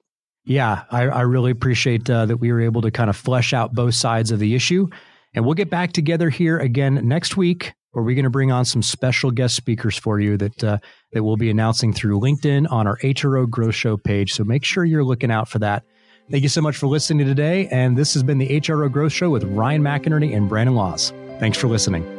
Yeah, 0.45 0.85
I, 0.91 1.03
I 1.03 1.21
really 1.23 1.51
appreciate 1.51 2.09
uh, 2.09 2.27
that 2.27 2.39
we 2.39 2.53
were 2.53 2.61
able 2.61 2.83
to 2.83 2.91
kind 2.91 3.11
of 3.11 3.17
flesh 3.17 3.53
out 3.53 3.75
both 3.75 3.95
sides 3.95 4.31
of 4.31 4.39
the 4.39 4.55
issue. 4.55 4.89
And 5.35 5.45
we'll 5.45 5.55
get 5.55 5.71
back 5.71 5.93
together 5.93 6.31
here 6.31 6.59
again 6.59 7.07
next 7.07 7.37
week 7.37 7.75
where 7.99 8.05
we're 8.05 8.15
going 8.15 8.23
to 8.23 8.31
bring 8.31 8.53
on 8.53 8.65
some 8.65 8.81
special 8.81 9.33
guest 9.33 9.57
speakers 9.57 9.99
for 9.99 10.21
you 10.21 10.37
that 10.37 10.63
uh, 10.63 10.79
that 11.13 11.25
we'll 11.25 11.37
be 11.37 11.51
announcing 11.51 11.93
through 11.93 12.21
LinkedIn 12.21 12.71
on 12.71 12.87
our 12.87 12.97
HRO 12.99 13.51
Growth 13.51 13.75
Show 13.75 13.97
page. 13.97 14.35
So 14.35 14.45
make 14.45 14.65
sure 14.65 14.85
you're 14.85 15.03
looking 15.03 15.33
out 15.33 15.49
for 15.49 15.59
that. 15.59 15.83
Thank 16.31 16.45
you 16.45 16.49
so 16.49 16.61
much 16.61 16.77
for 16.77 16.87
listening 16.87 17.27
today. 17.27 17.67
And 17.73 17.99
this 17.99 18.15
has 18.15 18.23
been 18.23 18.39
the 18.39 18.61
HRO 18.61 18.93
Growth 18.93 19.13
Show 19.13 19.31
with 19.31 19.43
Ryan 19.45 19.83
McInerney 19.83 20.37
and 20.37 20.49
Brandon 20.49 20.77
Laws. 20.77 21.13
Thanks 21.41 21.59
for 21.59 21.67
listening. 21.67 22.18